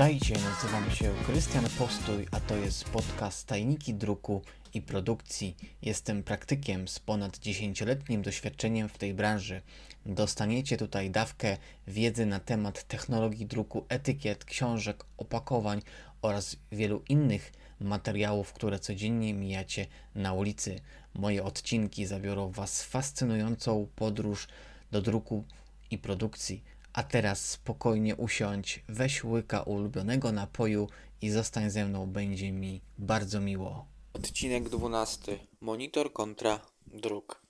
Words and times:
Witajcie, 0.00 0.34
nazywam 0.34 0.90
się 0.90 1.14
Krystian 1.26 1.64
Postój, 1.78 2.26
a 2.30 2.40
to 2.40 2.56
jest 2.56 2.84
podcast 2.84 3.46
Tajniki 3.46 3.94
Druku 3.94 4.42
i 4.74 4.82
Produkcji. 4.82 5.56
Jestem 5.82 6.22
praktykiem 6.22 6.88
z 6.88 6.98
ponad 6.98 7.38
10-letnim 7.38 8.22
doświadczeniem 8.22 8.88
w 8.88 8.98
tej 8.98 9.14
branży. 9.14 9.62
Dostaniecie 10.06 10.76
tutaj 10.76 11.10
dawkę 11.10 11.56
wiedzy 11.86 12.26
na 12.26 12.40
temat 12.40 12.84
technologii 12.84 13.46
druku, 13.46 13.84
etykiet, 13.88 14.44
książek, 14.44 15.04
opakowań 15.18 15.82
oraz 16.22 16.56
wielu 16.72 17.02
innych 17.08 17.52
materiałów, 17.80 18.52
które 18.52 18.78
codziennie 18.78 19.34
mijacie 19.34 19.86
na 20.14 20.32
ulicy. 20.32 20.80
Moje 21.14 21.44
odcinki 21.44 22.06
zabiorą 22.06 22.50
Was 22.50 22.82
w 22.82 22.88
fascynującą 22.88 23.86
podróż 23.96 24.48
do 24.90 25.02
druku 25.02 25.44
i 25.90 25.98
produkcji. 25.98 26.62
A 26.92 27.02
teraz 27.02 27.50
spokojnie 27.50 28.16
usiądź, 28.16 28.84
weź 28.88 29.24
łyka 29.24 29.62
ulubionego 29.62 30.32
napoju 30.32 30.88
i 31.22 31.30
zostań 31.30 31.70
ze 31.70 31.86
mną, 31.86 32.06
będzie 32.06 32.52
mi 32.52 32.80
bardzo 32.98 33.40
miło. 33.40 33.86
Odcinek 34.12 34.68
12. 34.68 35.38
Monitor 35.60 36.12
kontra 36.12 36.60
druk. 36.86 37.42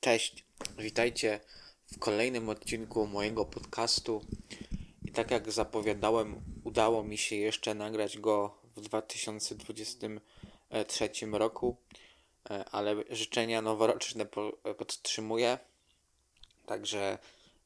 Cześć, 0.00 0.44
witajcie 0.78 1.40
w 1.92 1.98
kolejnym 1.98 2.48
odcinku 2.48 3.06
mojego 3.06 3.44
podcastu. 3.44 4.24
I 5.04 5.12
tak 5.12 5.30
jak 5.30 5.52
zapowiadałem, 5.52 6.40
udało 6.64 7.04
mi 7.04 7.18
się 7.18 7.36
jeszcze 7.36 7.74
nagrać 7.74 8.18
go 8.18 8.58
w 8.76 8.80
2023 8.80 11.10
roku, 11.32 11.76
e, 12.50 12.64
ale 12.64 12.94
życzenia 13.10 13.62
noworoczne 13.62 14.26
podtrzymuję. 14.78 15.58
Także 16.66 17.18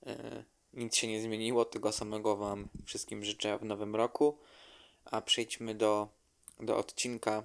e, 0.07 0.45
nic 0.77 0.97
się 0.97 1.09
nie 1.09 1.21
zmieniło, 1.21 1.65
tego 1.65 1.93
samego 1.93 2.37
Wam 2.37 2.69
wszystkim 2.85 3.25
życzę 3.25 3.59
w 3.59 3.65
nowym 3.65 3.97
roku. 3.97 4.39
A 5.05 5.21
przejdźmy 5.21 5.75
do, 5.75 6.09
do 6.61 6.77
odcinka. 6.77 7.45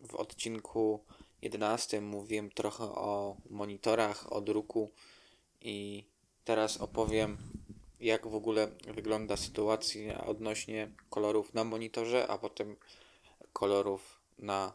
W 0.00 0.14
odcinku 0.14 1.04
11 1.42 2.00
mówiłem 2.00 2.50
trochę 2.50 2.84
o 2.84 3.36
monitorach, 3.50 4.32
o 4.32 4.40
druku 4.40 4.90
i 5.60 6.04
teraz 6.44 6.76
opowiem, 6.76 7.38
jak 8.00 8.26
w 8.26 8.34
ogóle 8.34 8.68
wygląda 8.94 9.36
sytuacja 9.36 10.24
odnośnie 10.24 10.90
kolorów 11.10 11.54
na 11.54 11.64
monitorze, 11.64 12.28
a 12.28 12.38
potem 12.38 12.76
kolorów 13.52 14.20
na 14.38 14.72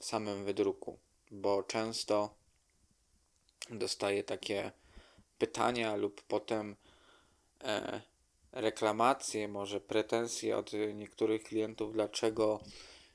samym 0.00 0.44
wydruku, 0.44 0.98
bo 1.30 1.62
często 1.62 2.34
dostaję 3.70 4.24
takie 4.24 4.72
pytania 5.40 5.96
lub 5.96 6.22
potem 6.22 6.76
e, 7.64 8.00
reklamacje, 8.52 9.48
może 9.48 9.80
pretensje 9.80 10.56
od 10.56 10.72
niektórych 10.94 11.42
klientów, 11.42 11.92
dlaczego 11.92 12.60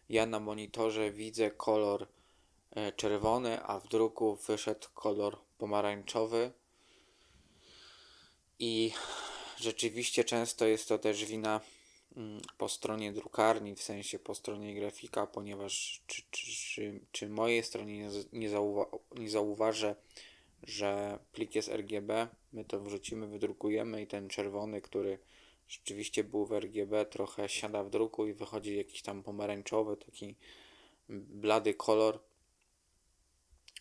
ja 0.10 0.26
na 0.26 0.40
monitorze 0.40 1.12
widzę 1.12 1.52
kolor 1.52 2.08
e, 2.72 2.92
czerwony, 2.92 3.64
a 3.64 3.80
w 3.80 3.88
druku 3.88 4.36
wyszedł 4.36 4.88
kolor 4.94 5.38
pomarańczowy. 5.58 6.52
I 8.60 8.92
rzeczywiście 9.58 10.24
często 10.24 10.66
jest 10.66 10.88
to 10.88 11.00
też 11.00 11.26
wina 11.26 11.62
mm, 12.18 12.42
po 12.58 12.70
stronie 12.70 13.14
drukarni, 13.14 13.76
w 13.76 13.84
sensie 13.84 14.20
po 14.20 14.36
stronie 14.36 14.76
grafika, 14.76 15.28
ponieważ 15.28 16.02
czy, 16.08 16.22
czy, 16.32 16.52
czy, 16.52 17.00
czy 17.12 17.30
mojej 17.30 17.64
stronie 17.64 18.10
nie, 18.34 18.50
zauwa 18.50 18.86
nie 19.16 19.30
zauważę 19.30 19.96
że 20.66 21.20
plik 21.32 21.56
jest 21.56 21.70
RGB, 21.70 22.28
my 22.54 22.66
to 22.66 22.80
wrzucimy, 22.80 23.28
wydrukujemy 23.28 24.02
i 24.02 24.08
ten 24.08 24.30
czerwony, 24.30 24.82
który 24.82 25.20
rzeczywiście 25.68 26.24
był 26.24 26.46
w 26.46 26.54
RGB, 26.54 27.06
trochę 27.06 27.50
siada 27.50 27.84
w 27.84 27.90
druku 27.90 28.28
i 28.28 28.34
wychodzi 28.34 28.78
jakiś 28.78 29.02
tam 29.02 29.24
pomarańczowy, 29.24 29.98
taki 29.98 30.36
blady 31.10 31.74
kolor. 31.74 32.20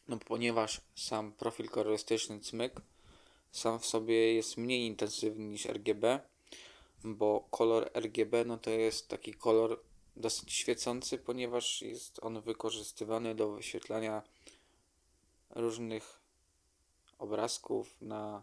No 0.09 0.19
ponieważ 0.19 0.81
sam 0.95 1.33
profil 1.33 1.69
kolorystyczny 1.69 2.41
cmyk 2.41 2.81
sam 3.55 3.79
w 3.79 3.87
sobie 3.87 4.35
jest 4.35 4.57
mniej 4.57 4.87
intensywny 4.87 5.45
niż 5.45 5.67
RGB, 5.67 6.21
bo 7.05 7.49
kolor 7.51 7.91
RGB 7.95 8.45
no 8.45 8.59
to 8.59 8.71
jest 8.71 9.09
taki 9.09 9.35
kolor 9.35 9.81
dosyć 10.17 10.53
świecący, 10.53 11.19
ponieważ 11.19 11.83
jest 11.83 12.19
on 12.23 12.41
wykorzystywany 12.41 13.35
do 13.35 13.53
wyświetlania 13.53 14.23
różnych 15.51 16.24
obrazków 17.19 17.97
na 18.01 18.43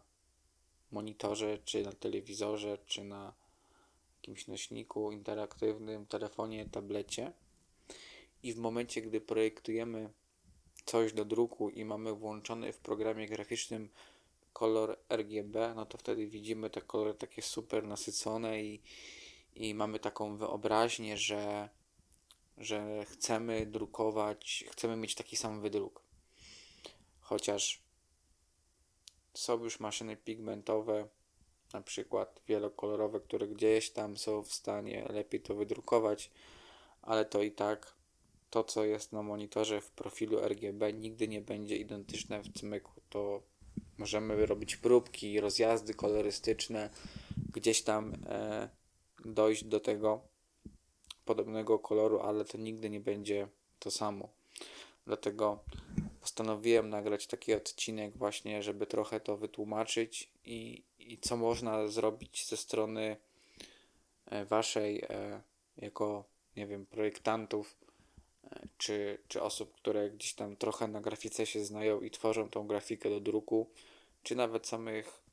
monitorze, 0.92 1.58
czy 1.66 1.84
na 1.84 1.92
telewizorze, 1.92 2.78
czy 2.86 3.04
na 3.04 3.34
jakimś 4.16 4.48
nośniku 4.48 5.12
interaktywnym, 5.12 6.06
telefonie, 6.06 6.66
tablecie. 6.66 7.32
I 8.44 8.54
w 8.54 8.58
momencie, 8.58 9.02
gdy 9.02 9.22
projektujemy 9.22 10.10
coś 10.86 11.14
do 11.14 11.26
druku 11.26 11.70
i 11.70 11.86
mamy 11.86 12.14
włączony 12.14 12.74
w 12.74 12.78
programie 12.78 13.28
graficznym 13.28 13.90
kolor 14.54 15.00
RGB, 15.10 15.74
no 15.76 15.86
to 15.86 15.98
wtedy 15.98 16.28
widzimy 16.28 16.70
te 16.70 16.82
kolory 16.82 17.14
takie 17.14 17.42
super 17.42 17.84
nasycone 17.84 18.64
i, 18.64 18.82
i 19.56 19.76
mamy 19.76 20.00
taką 20.00 20.38
wyobraźnię, 20.38 21.18
że, 21.18 21.70
że 22.58 23.06
chcemy 23.06 23.66
drukować, 23.66 24.64
chcemy 24.72 24.96
mieć 24.96 25.16
taki 25.16 25.36
sam 25.36 25.62
wydruk. 25.62 26.02
Chociaż 27.20 27.82
są 29.34 29.64
już 29.64 29.80
maszyny 29.80 30.18
pigmentowe, 30.18 31.08
na 31.74 31.82
przykład 31.82 32.42
wielokolorowe, 32.48 33.20
które 33.20 33.48
gdzieś 33.48 33.92
tam 33.92 34.18
są 34.18 34.44
w 34.44 34.54
stanie 34.54 35.08
lepiej 35.10 35.42
to 35.42 35.56
wydrukować, 35.56 36.32
ale 37.02 37.26
to 37.26 37.42
i 37.42 37.52
tak 37.52 37.96
to, 38.50 38.64
co 38.64 38.86
jest 38.86 39.12
na 39.12 39.24
monitorze 39.24 39.82
w 39.82 39.92
profilu 39.92 40.40
RGB, 40.40 40.94
nigdy 40.94 41.28
nie 41.28 41.42
będzie 41.42 41.78
identyczne 41.78 42.42
w 42.42 42.60
cmyku. 42.60 42.92
To 43.10 43.42
możemy 43.98 44.46
robić 44.46 44.76
próbki, 44.76 45.40
rozjazdy 45.40 45.94
kolorystyczne, 45.94 46.90
gdzieś 47.54 47.82
tam 47.82 48.14
e, 48.26 48.70
dojść 49.26 49.64
do 49.64 49.80
tego 49.80 50.22
podobnego 51.26 51.80
koloru, 51.80 52.20
ale 52.20 52.46
to 52.46 52.58
nigdy 52.58 52.90
nie 52.90 53.00
będzie 53.00 53.48
to 53.80 53.92
samo. 53.92 54.30
Dlatego 55.06 55.64
postanowiłem 56.22 56.90
nagrać 56.90 57.28
taki 57.28 57.54
odcinek 57.54 58.18
właśnie, 58.18 58.64
żeby 58.64 58.86
trochę 58.86 59.20
to 59.20 59.38
wytłumaczyć 59.38 60.32
i, 60.46 60.84
i 61.00 61.18
co 61.18 61.38
można 61.38 61.88
zrobić 61.88 62.48
ze 62.48 62.58
strony 62.58 63.18
e, 64.26 64.46
waszej 64.46 65.04
e, 65.10 65.42
jako, 65.78 66.26
nie 66.56 66.68
wiem, 66.68 66.86
projektantów 66.86 67.78
e, 68.44 68.68
czy, 68.78 69.18
czy 69.28 69.42
osób, 69.42 69.76
które 69.76 70.10
gdzieś 70.10 70.34
tam 70.34 70.56
trochę 70.56 70.88
na 70.88 71.02
grafice 71.02 71.46
się 71.46 71.66
znają 71.66 72.02
i 72.02 72.12
tworzą 72.12 72.50
tą 72.50 72.68
grafikę 72.68 73.10
do 73.10 73.20
druku, 73.20 73.70
czy 74.24 74.36
nawet 74.36 74.68
samych, 74.68 75.24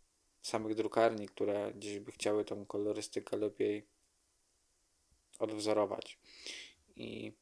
samych 0.43 0.75
drukarni, 0.75 1.29
które 1.29 1.73
gdzieś 1.75 1.99
by 1.99 2.13
chciały 2.13 2.45
tą 2.45 2.67
kolorystykę 2.67 3.37
lepiej 3.37 3.87
odwzorować. 5.39 6.19
I 6.97 7.33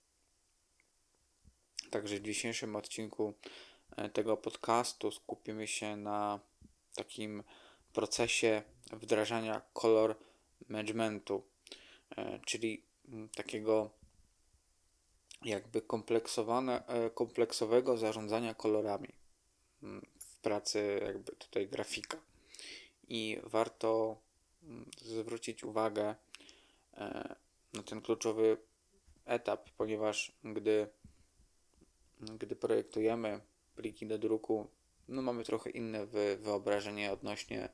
Także 1.96 2.16
w 2.16 2.22
dzisiejszym 2.22 2.76
odcinku 2.76 3.34
e, 3.96 4.08
tego 4.08 4.36
podcastu 4.36 5.10
skupimy 5.10 5.66
się 5.66 5.96
na 5.96 6.40
takim 6.94 7.42
procesie 7.92 8.62
wdrażania 8.92 9.62
kolor 9.72 10.16
managementu, 10.68 11.42
e, 12.16 12.40
czyli 12.46 12.82
mm, 13.08 13.28
takiego 13.28 13.90
jakby 15.44 15.78
e, 15.78 17.10
kompleksowego 17.10 17.96
zarządzania 17.96 18.54
kolorami 18.54 19.08
mm, 19.82 20.06
w 20.18 20.38
pracy 20.38 21.00
jakby 21.06 21.32
tutaj 21.32 21.68
grafika. 21.68 22.18
I 23.08 23.38
warto 23.42 24.16
mm, 24.62 24.90
zwrócić 25.02 25.64
uwagę 25.64 26.14
na 27.72 27.82
ten 27.82 28.00
kluczowy 28.00 28.56
etap, 29.26 29.70
ponieważ 29.70 30.32
gdy 30.44 30.88
gdy 32.20 32.56
projektujemy 32.56 33.40
pliki 33.76 34.06
do 34.06 34.18
druku, 34.18 34.66
no 35.08 35.22
mamy 35.22 35.44
trochę 35.44 35.70
inne 35.70 36.06
wy, 36.06 36.36
wyobrażenie 36.40 37.12
odnośnie 37.12 37.68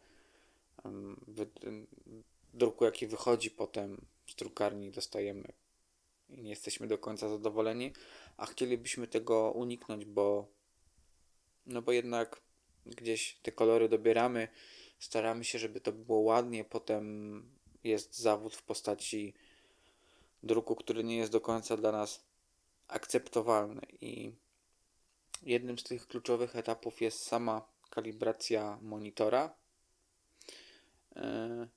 druku, 2.54 2.84
jaki 2.84 3.06
wychodzi 3.06 3.50
potem 3.50 4.06
z 4.26 4.34
drukarni, 4.34 4.90
dostajemy 4.90 5.52
i 6.28 6.42
nie 6.42 6.50
jesteśmy 6.50 6.86
do 6.86 6.98
końca 6.98 7.28
zadowoleni, 7.28 7.92
a 8.36 8.46
chcielibyśmy 8.46 9.06
tego 9.06 9.50
uniknąć, 9.50 10.04
bo 10.04 10.46
no 11.66 11.82
bo 11.82 11.92
jednak 11.92 12.42
gdzieś 12.86 13.38
te 13.42 13.52
kolory 13.52 13.88
dobieramy, 13.88 14.48
staramy 14.98 15.44
się, 15.44 15.58
żeby 15.58 15.80
to 15.80 15.92
było 15.92 16.18
ładnie, 16.18 16.64
potem 16.64 17.42
jest 17.84 18.18
zawód 18.18 18.54
w 18.56 18.62
postaci 18.62 19.34
druku, 20.42 20.76
który 20.76 21.04
nie 21.04 21.16
jest 21.16 21.32
do 21.32 21.40
końca 21.40 21.76
dla 21.76 21.92
nas 21.92 22.24
akceptowalny 22.88 23.82
i 24.00 24.32
jednym 25.42 25.78
z 25.78 25.82
tych 25.82 26.06
kluczowych 26.06 26.56
etapów 26.56 27.00
jest 27.00 27.26
sama 27.26 27.68
kalibracja 27.90 28.78
monitora. 28.82 29.54
E, 31.16 31.68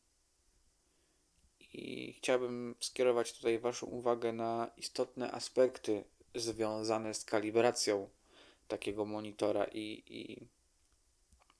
i 1.74 2.14
chciałbym 2.14 2.76
skierować 2.80 3.34
tutaj 3.34 3.60
Waszą 3.60 3.88
uwagę 3.88 4.34
na 4.34 4.72
istotne 4.78 5.32
aspekty 5.32 6.04
związane 6.36 7.14
z 7.14 7.26
kalibracją 7.26 8.10
takiego 8.68 9.06
monitora 9.06 9.66
i, 9.66 10.04
i 10.08 10.48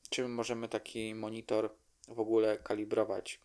czym 0.10 0.34
możemy 0.34 0.70
taki 0.70 1.16
monitor 1.16 1.70
w 2.08 2.20
ogóle 2.20 2.58
kalibrować. 2.58 3.40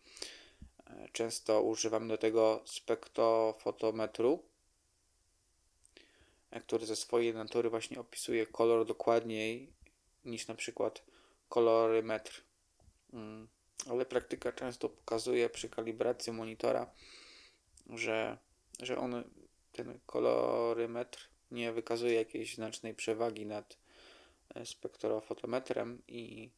Często 1.11 1.61
używam 1.61 2.07
do 2.07 2.17
tego 2.17 2.61
spektrofotometru, 2.65 4.43
który 6.59 6.85
ze 6.85 6.95
swojej 6.95 7.33
natury 7.33 7.69
właśnie 7.69 7.99
opisuje 7.99 8.45
kolor 8.45 8.85
dokładniej 8.85 9.73
niż 10.25 10.47
na 10.47 10.55
przykład 10.55 11.03
kolorymetr. 11.49 12.43
Mm, 13.13 13.47
ale 13.89 14.05
praktyka 14.05 14.51
często 14.51 14.89
pokazuje 14.89 15.49
przy 15.49 15.69
kalibracji 15.69 16.33
monitora, 16.33 16.91
że, 17.89 18.37
że 18.79 18.97
on, 18.97 19.23
ten 19.71 19.99
kolorymetr 20.05 21.29
nie 21.51 21.71
wykazuje 21.71 22.13
jakiejś 22.13 22.55
znacznej 22.55 22.93
przewagi 22.93 23.45
nad 23.45 23.77
e, 24.55 24.65
spektrofotometrem 24.65 26.01
i, 26.07 26.51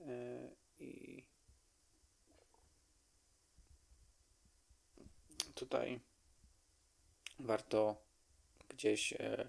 e, 0.00 0.50
i 0.78 1.24
tutaj 5.54 6.00
warto 7.38 8.07
gdzieś 8.78 9.12
e, 9.12 9.48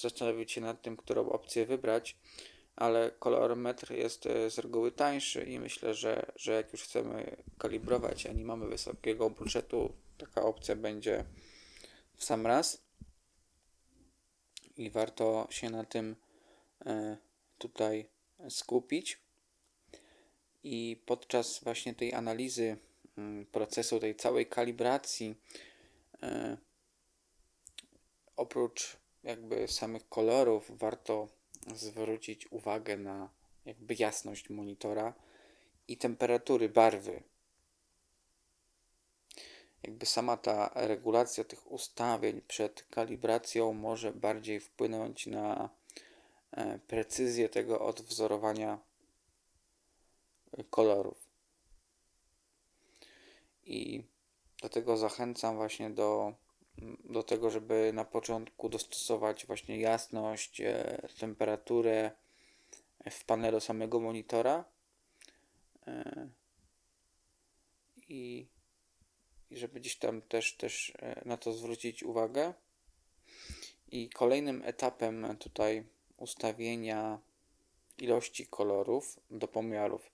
zastanowić 0.00 0.52
się 0.52 0.60
nad 0.60 0.82
tym, 0.82 0.96
którą 0.96 1.28
opcję 1.28 1.66
wybrać, 1.66 2.16
ale 2.76 3.10
kolorometr 3.18 3.92
jest 3.92 4.24
z 4.48 4.58
reguły 4.58 4.92
tańszy 4.92 5.42
i 5.44 5.60
myślę, 5.60 5.94
że, 5.94 6.32
że 6.36 6.52
jak 6.52 6.72
już 6.72 6.82
chcemy 6.82 7.36
kalibrować, 7.58 8.26
a 8.26 8.32
nie 8.32 8.44
mamy 8.44 8.68
wysokiego 8.68 9.30
budżetu, 9.30 9.92
taka 10.18 10.42
opcja 10.42 10.76
będzie 10.76 11.24
w 12.16 12.24
sam 12.24 12.46
raz 12.46 12.82
i 14.76 14.90
warto 14.90 15.48
się 15.50 15.70
na 15.70 15.84
tym 15.84 16.16
e, 16.86 17.16
tutaj 17.58 18.08
skupić. 18.48 19.18
I 20.62 21.02
podczas 21.06 21.60
właśnie 21.64 21.94
tej 21.94 22.14
analizy 22.14 22.76
mm, 23.18 23.46
procesu, 23.46 24.00
tej 24.00 24.16
całej 24.16 24.46
kalibracji, 24.46 25.34
e, 26.22 26.56
oprócz 28.40 28.96
jakby 29.22 29.68
samych 29.68 30.08
kolorów, 30.08 30.78
warto 30.78 31.28
zwrócić 31.74 32.52
uwagę 32.52 32.96
na 32.96 33.30
jakby 33.64 33.94
jasność 33.98 34.50
monitora 34.50 35.14
i 35.88 35.96
temperatury 35.96 36.68
barwy 36.68 37.22
jakby 39.82 40.06
sama 40.06 40.36
ta 40.36 40.70
regulacja 40.74 41.44
tych 41.44 41.72
ustawień 41.72 42.40
przed 42.48 42.82
kalibracją 42.82 43.72
może 43.72 44.12
bardziej 44.12 44.60
wpłynąć 44.60 45.26
na 45.26 45.70
e, 46.52 46.78
precyzję 46.78 47.48
tego 47.48 47.80
odwzorowania 47.80 48.78
kolorów. 50.70 51.28
I 53.64 54.04
dlatego 54.60 54.96
zachęcam 54.96 55.56
właśnie 55.56 55.90
do, 55.90 56.34
do 57.04 57.22
tego, 57.22 57.50
żeby 57.50 57.90
na 57.94 58.04
początku 58.04 58.68
dostosować 58.68 59.46
właśnie 59.46 59.80
jasność, 59.80 60.60
e, 60.60 61.08
temperaturę 61.18 62.10
w 63.10 63.24
panelu 63.24 63.60
samego 63.60 64.00
monitora. 64.00 64.64
E, 65.86 66.28
I 68.08 68.46
żeby 69.50 69.80
gdzieś 69.80 69.96
tam 69.96 70.22
też, 70.22 70.56
też 70.56 70.92
e, 70.98 71.22
na 71.24 71.36
to 71.36 71.52
zwrócić 71.52 72.02
uwagę. 72.02 72.54
I 73.92 74.10
kolejnym 74.10 74.62
etapem 74.64 75.36
tutaj 75.38 75.84
ustawienia 76.16 77.18
ilości 77.98 78.46
kolorów 78.46 79.20
do 79.30 79.48
pomiarów 79.48 80.10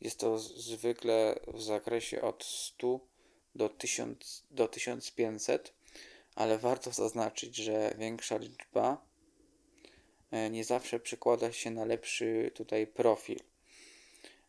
jest 0.00 0.20
to 0.20 0.38
zwykle 0.38 1.40
w 1.46 1.62
zakresie 1.62 2.22
od 2.22 2.44
100 2.44 3.00
do 3.54 3.68
1000 3.68 4.44
do 4.50 4.68
1500, 4.68 5.72
ale 6.38 6.58
warto 6.58 6.92
zaznaczyć, 6.92 7.56
że 7.56 7.94
większa 7.98 8.36
liczba 8.36 9.06
e, 10.30 10.50
nie 10.50 10.64
zawsze 10.64 11.00
przekłada 11.00 11.52
się 11.52 11.70
na 11.70 11.84
lepszy 11.84 12.50
tutaj 12.54 12.86
profil, 12.86 13.38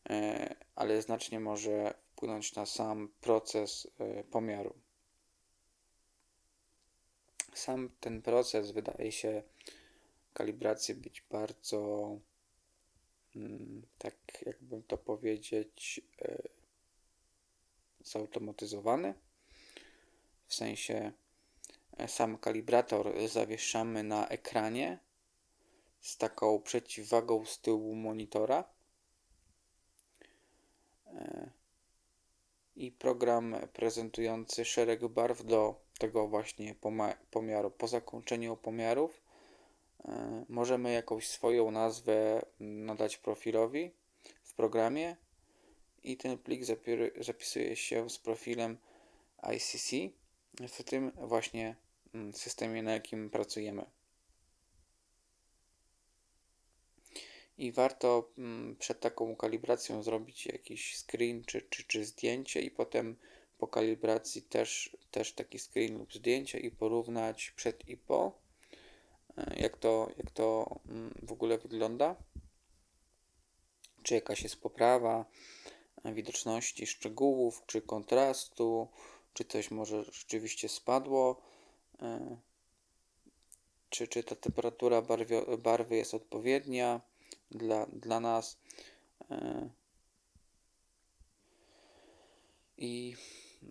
e, 0.10 0.56
ale 0.76 1.02
znacznie 1.02 1.40
może 1.40 1.94
wpłynąć 2.12 2.56
na 2.56 2.66
sam 2.66 3.10
proces 3.22 3.88
e, 4.00 4.24
pomiaru. 4.24 4.74
Sam 7.54 7.90
ten 8.00 8.22
proces 8.22 8.72
wydaje 8.72 9.12
się 9.12 9.44
kalibracji 10.34 10.96
być 10.96 11.24
bardzo, 11.32 12.10
mm, 13.36 13.82
tak 13.98 14.16
jakbym 14.46 14.84
to 14.84 14.98
powiedzieć, 14.98 16.02
zautomatyzowany. 18.00 19.14
W 20.48 20.54
sensie 20.56 21.12
sam 22.08 22.38
kalibrator 22.38 23.14
zawieszamy 23.28 24.04
na 24.04 24.28
ekranie 24.28 25.00
z 26.02 26.18
taką 26.18 26.62
przeciwwagą 26.62 27.46
z 27.46 27.60
tyłu 27.60 27.96
monitora 27.96 28.64
i 32.76 32.92
program 32.92 33.56
prezentujący 33.74 34.66
szereg 34.66 35.08
barw 35.08 35.46
do 35.46 35.76
tego 35.98 36.28
właśnie 36.28 36.76
pomiaru. 37.32 37.72
Po 37.72 37.88
zakończeniu 37.88 38.58
pomiarów 38.58 39.22
możemy 40.50 40.92
jakąś 40.92 41.28
swoją 41.28 41.72
nazwę 41.72 42.46
nadać 42.60 43.18
profilowi 43.18 43.92
w 44.44 44.54
programie 44.54 45.16
i 46.04 46.18
ten 46.18 46.38
plik 46.38 46.62
zapisuje 47.20 47.76
się 47.76 48.10
z 48.10 48.20
profilem 48.20 48.78
ICC 49.56 49.92
w 50.68 50.84
tym 50.84 51.12
właśnie 51.12 51.76
systemie, 52.34 52.84
na 52.84 52.92
jakim 52.92 53.30
pracujemy. 53.30 53.86
i 57.60 57.72
warto 57.72 58.30
mm, 58.38 58.76
przed 58.76 59.00
taką 59.00 59.36
kalibracją 59.36 60.04
zrobić 60.04 60.46
jakiś 60.46 60.98
screen 61.00 61.44
czy, 61.46 61.62
czy, 61.62 61.84
czy 61.84 62.06
zdjęcie 62.06 62.62
i 62.62 62.72
potem 62.72 63.16
po 63.58 63.68
kalibracji 63.68 64.42
też, 64.42 64.98
też 65.12 65.34
taki 65.34 65.60
screen 65.60 65.98
lub 65.98 66.14
zdjęcie 66.14 66.60
i 66.60 66.72
porównać 66.72 67.52
przed 67.52 67.90
i 67.90 67.98
po, 67.98 68.32
e, 69.38 69.56
jak 69.60 69.78
to, 69.78 70.12
jak 70.18 70.32
to 70.32 70.76
mm, 70.90 71.14
w 71.24 71.32
ogóle 71.32 71.58
wygląda, 71.58 72.16
czy 74.04 74.14
jakaś 74.14 74.42
jest 74.42 74.62
poprawa 74.62 75.26
widoczności 76.06 76.88
szczegółów, 76.88 77.64
czy 77.66 77.82
kontrastu, 77.82 78.88
czy 79.34 79.46
coś 79.46 79.72
może 79.72 80.04
rzeczywiście 80.04 80.70
spadło, 80.70 81.42
e, 81.42 81.49
czy, 83.90 84.08
czy 84.08 84.24
ta 84.24 84.36
temperatura 84.36 85.02
barwy, 85.02 85.58
barwy 85.58 85.96
jest 85.96 86.14
odpowiednia, 86.14 87.02
dla, 87.52 87.86
dla 87.86 88.20
nas. 88.20 88.58
E, 89.32 89.70
I 92.78 93.16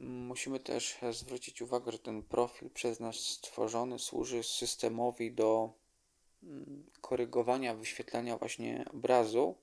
musimy 0.01 0.61
też 0.61 0.99
zwrócić 1.13 1.63
uwagę, 1.63 1.93
że 1.93 1.99
ten 1.99 2.23
profil 2.23 2.71
przez 2.71 3.01
nas 3.01 3.17
stworzony 3.17 3.99
służy 3.99 4.43
systemowi 4.43 5.33
do 5.33 5.73
mm, 6.43 6.91
korygowania 7.01 7.75
wyświetlania 7.75 8.39
właśnie 8.39 8.85
obrazu. 8.93 9.55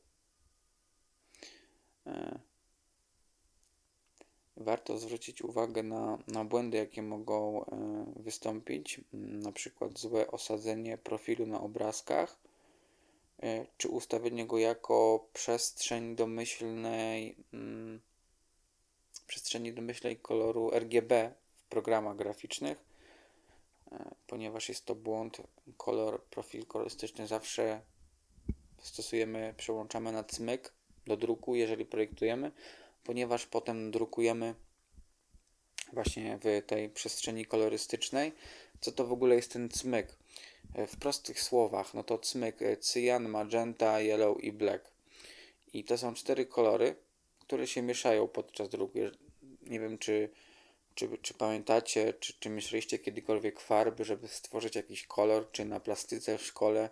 Warto 4.57 4.97
zwrócić 4.97 5.41
uwagę 5.41 5.83
na, 5.83 6.17
na 6.27 6.45
błędy, 6.45 6.77
jakie 6.77 7.01
mogą 7.01 7.65
e, 7.65 8.05
wystąpić, 8.15 9.01
na 9.13 9.51
przykład 9.51 9.99
złe 9.99 10.31
osadzenie 10.31 10.97
profilu 10.97 11.45
na 11.45 11.61
obrazkach 11.61 12.37
E, 13.43 13.65
czy 13.77 13.89
ustawienie 13.89 14.45
go 14.45 14.57
jako 14.57 15.27
przestrzeń 15.33 16.15
domyślnej 16.15 17.35
mm, 17.53 18.01
przestrzeni 19.27 19.73
domyślnej 19.73 20.17
koloru 20.17 20.71
RGB 20.71 21.33
w 21.55 21.63
programach 21.63 22.15
graficznych, 22.15 22.77
e, 23.91 24.15
ponieważ 24.27 24.69
jest 24.69 24.85
to 24.85 24.95
błąd, 24.95 25.41
kolor, 25.77 26.23
profil 26.23 26.65
kolorystyczny 26.65 27.27
zawsze 27.27 27.81
stosujemy, 28.81 29.53
przełączamy 29.57 30.11
na 30.11 30.23
cmyk 30.23 30.73
do 31.07 31.17
druku, 31.17 31.55
jeżeli 31.55 31.85
projektujemy, 31.85 32.51
ponieważ 33.05 33.45
potem 33.45 33.91
drukujemy 33.91 34.55
właśnie 35.93 36.39
w 36.41 36.65
tej 36.67 36.89
przestrzeni 36.89 37.45
kolorystycznej. 37.45 38.31
Co 38.81 38.91
to 38.91 39.05
w 39.05 39.11
ogóle 39.11 39.35
jest 39.35 39.53
ten 39.53 39.69
cmyk? 39.69 40.17
E, 40.73 40.87
w 40.87 40.97
prostych 40.97 41.41
słowach, 41.41 41.93
no 41.93 42.03
to 42.03 42.17
cmyk 42.17 42.61
e, 42.61 42.77
cyjan, 42.77 43.29
magenta, 43.29 43.99
yellow 44.01 44.43
i 44.43 44.51
black. 44.51 44.91
I 45.73 45.83
to 45.83 45.97
są 45.97 46.13
cztery 46.13 46.45
kolory, 46.45 46.95
które 47.39 47.67
się 47.67 47.81
mieszają 47.81 48.27
podczas 48.27 48.69
druku. 48.69 48.99
nie 49.61 49.79
wiem, 49.79 49.97
czy, 49.97 50.29
czy, 50.95 51.17
czy 51.21 51.33
pamiętacie, 51.33 52.13
czy, 52.13 52.33
czy 52.39 52.49
myśleliście 52.49 52.99
kiedykolwiek 52.99 53.59
farby, 53.59 54.05
żeby 54.05 54.27
stworzyć 54.27 54.75
jakiś 54.75 55.07
kolor, 55.07 55.51
czy 55.51 55.65
na 55.65 55.79
plastyce 55.79 56.37
w 56.37 56.45
szkole. 56.45 56.89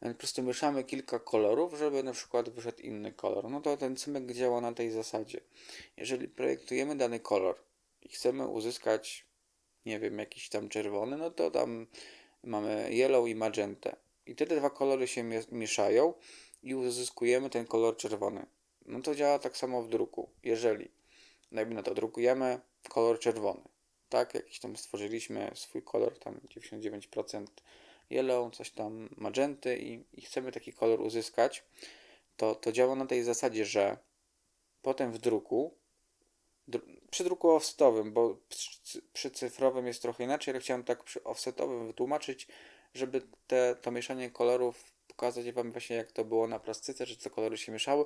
Po 0.00 0.14
prostu 0.14 0.42
mieszamy 0.42 0.84
kilka 0.84 1.18
kolorów, 1.18 1.78
żeby 1.78 2.02
na 2.02 2.12
przykład 2.12 2.48
wyszedł 2.48 2.82
inny 2.82 3.12
kolor. 3.12 3.50
No 3.50 3.60
to 3.60 3.76
ten 3.76 3.96
cymek 3.96 4.32
działa 4.32 4.60
na 4.60 4.72
tej 4.72 4.90
zasadzie. 4.90 5.40
Jeżeli 5.96 6.28
projektujemy 6.28 6.96
dany 6.96 7.20
kolor 7.20 7.56
i 8.02 8.08
chcemy 8.08 8.46
uzyskać, 8.46 9.26
nie 9.86 9.98
wiem, 9.98 10.18
jakiś 10.18 10.48
tam 10.48 10.68
czerwony, 10.68 11.16
no 11.16 11.30
to 11.30 11.50
tam 11.50 11.86
mamy 12.42 12.94
yellow 12.94 13.28
i 13.28 13.34
magentę. 13.34 13.96
I 14.26 14.36
te 14.36 14.46
dwa 14.46 14.70
kolory 14.70 15.08
się 15.08 15.22
mieszają 15.52 16.14
i 16.62 16.74
uzyskujemy 16.74 17.50
ten 17.50 17.66
kolor 17.66 17.96
czerwony. 17.96 18.46
No 18.86 19.02
to 19.02 19.14
działa 19.14 19.38
tak 19.38 19.56
samo 19.56 19.82
w 19.82 19.88
druku. 19.88 20.30
Jeżeli 20.42 20.90
jakby 21.52 21.74
na 21.74 21.82
to 21.82 21.94
drukujemy 21.94 22.60
kolor 22.88 23.18
czerwony, 23.18 23.62
tak, 24.08 24.34
jakiś 24.34 24.60
tam 24.60 24.76
stworzyliśmy 24.76 25.50
swój 25.54 25.82
kolor, 25.82 26.18
tam 26.18 26.40
99% 26.56 27.46
yellow, 28.10 28.54
coś 28.56 28.70
tam 28.70 29.08
magenty 29.16 29.78
i, 29.78 30.04
i 30.12 30.20
chcemy 30.20 30.52
taki 30.52 30.72
kolor 30.72 31.00
uzyskać, 31.00 31.64
to, 32.36 32.54
to 32.54 32.72
działa 32.72 32.94
na 32.94 33.06
tej 33.06 33.22
zasadzie, 33.22 33.64
że 33.64 33.96
potem 34.82 35.12
w 35.12 35.18
druku, 35.18 35.74
dru, 36.68 36.82
przy 37.10 37.24
druku 37.24 37.50
offsetowym, 37.50 38.12
bo 38.12 38.36
przy, 38.48 39.02
przy 39.12 39.30
cyfrowym 39.30 39.86
jest 39.86 40.02
trochę 40.02 40.24
inaczej, 40.24 40.52
ale 40.52 40.60
chciałem 40.60 40.84
tak 40.84 41.04
przy 41.04 41.24
offsetowym 41.24 41.86
wytłumaczyć, 41.86 42.48
żeby 42.94 43.22
te, 43.46 43.76
to 43.82 43.90
mieszanie 43.90 44.30
kolorów 44.30 44.92
pokazać 45.08 45.52
Wam 45.52 45.72
właśnie 45.72 45.96
jak 45.96 46.12
to 46.12 46.24
było 46.24 46.46
na 46.46 46.58
plastyce, 46.58 47.06
że 47.06 47.16
te 47.16 47.30
kolory 47.30 47.58
się 47.58 47.72
mieszały. 47.72 48.04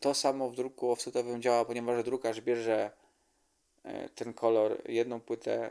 To 0.00 0.14
samo 0.14 0.50
w 0.50 0.56
druku 0.56 0.90
offsetowym 0.90 1.42
działa, 1.42 1.64
ponieważ 1.64 2.04
drukarz 2.04 2.40
bierze 2.40 2.90
e, 3.84 4.08
ten 4.08 4.34
kolor, 4.34 4.82
jedną 4.88 5.20
płytę 5.20 5.52
e, 5.52 5.70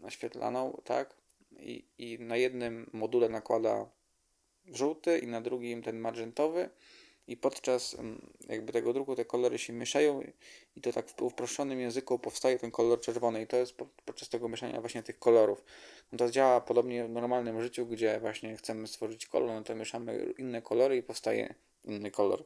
naświetlaną, 0.00 0.80
tak? 0.84 1.14
I, 1.58 1.84
I 1.98 2.18
na 2.18 2.36
jednym 2.36 2.90
module 2.92 3.28
nakłada 3.28 3.90
żółty 4.66 5.18
i 5.18 5.26
na 5.26 5.40
drugim 5.40 5.82
ten 5.82 5.98
magentowy 5.98 6.70
i 7.28 7.36
podczas 7.36 7.94
mm, 7.94 8.30
jakby 8.48 8.72
tego 8.72 8.92
druku 8.92 9.16
te 9.16 9.24
kolory 9.24 9.58
się 9.58 9.72
mieszają 9.72 10.22
i 10.76 10.80
to 10.80 10.92
tak 10.92 11.08
w 11.08 11.22
uproszczonym 11.22 11.80
języku 11.80 12.18
powstaje 12.18 12.58
ten 12.58 12.70
kolor 12.70 13.00
czerwony 13.00 13.42
i 13.42 13.46
to 13.46 13.56
jest 13.56 13.74
podczas 14.04 14.28
tego 14.28 14.48
mieszania 14.48 14.80
właśnie 14.80 15.02
tych 15.02 15.18
kolorów. 15.18 15.64
No 16.12 16.18
to 16.18 16.30
działa 16.30 16.60
podobnie 16.60 17.04
w 17.04 17.10
normalnym 17.10 17.62
życiu, 17.62 17.86
gdzie 17.86 18.20
właśnie 18.20 18.56
chcemy 18.56 18.86
stworzyć 18.86 19.26
kolor, 19.26 19.48
no 19.48 19.62
to 19.62 19.74
mieszamy 19.74 20.34
inne 20.38 20.62
kolory 20.62 20.96
i 20.96 21.02
powstaje 21.02 21.54
inny 21.84 22.10
kolor. 22.10 22.44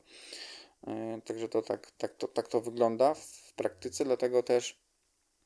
Yy, 0.86 1.22
także 1.24 1.48
to 1.48 1.62
tak, 1.62 1.90
tak, 1.90 2.14
to, 2.14 2.28
tak 2.28 2.48
to 2.48 2.60
wygląda 2.60 3.14
w 3.14 3.52
praktyce, 3.52 4.04
dlatego 4.04 4.42
też 4.42 4.78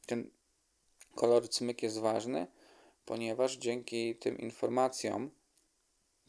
ten 0.06 0.30
kolor 1.14 1.48
cmyk 1.48 1.82
jest 1.82 1.98
ważny, 1.98 2.46
ponieważ 3.06 3.56
dzięki 3.56 4.14
tym 4.14 4.38
informacjom 4.38 5.30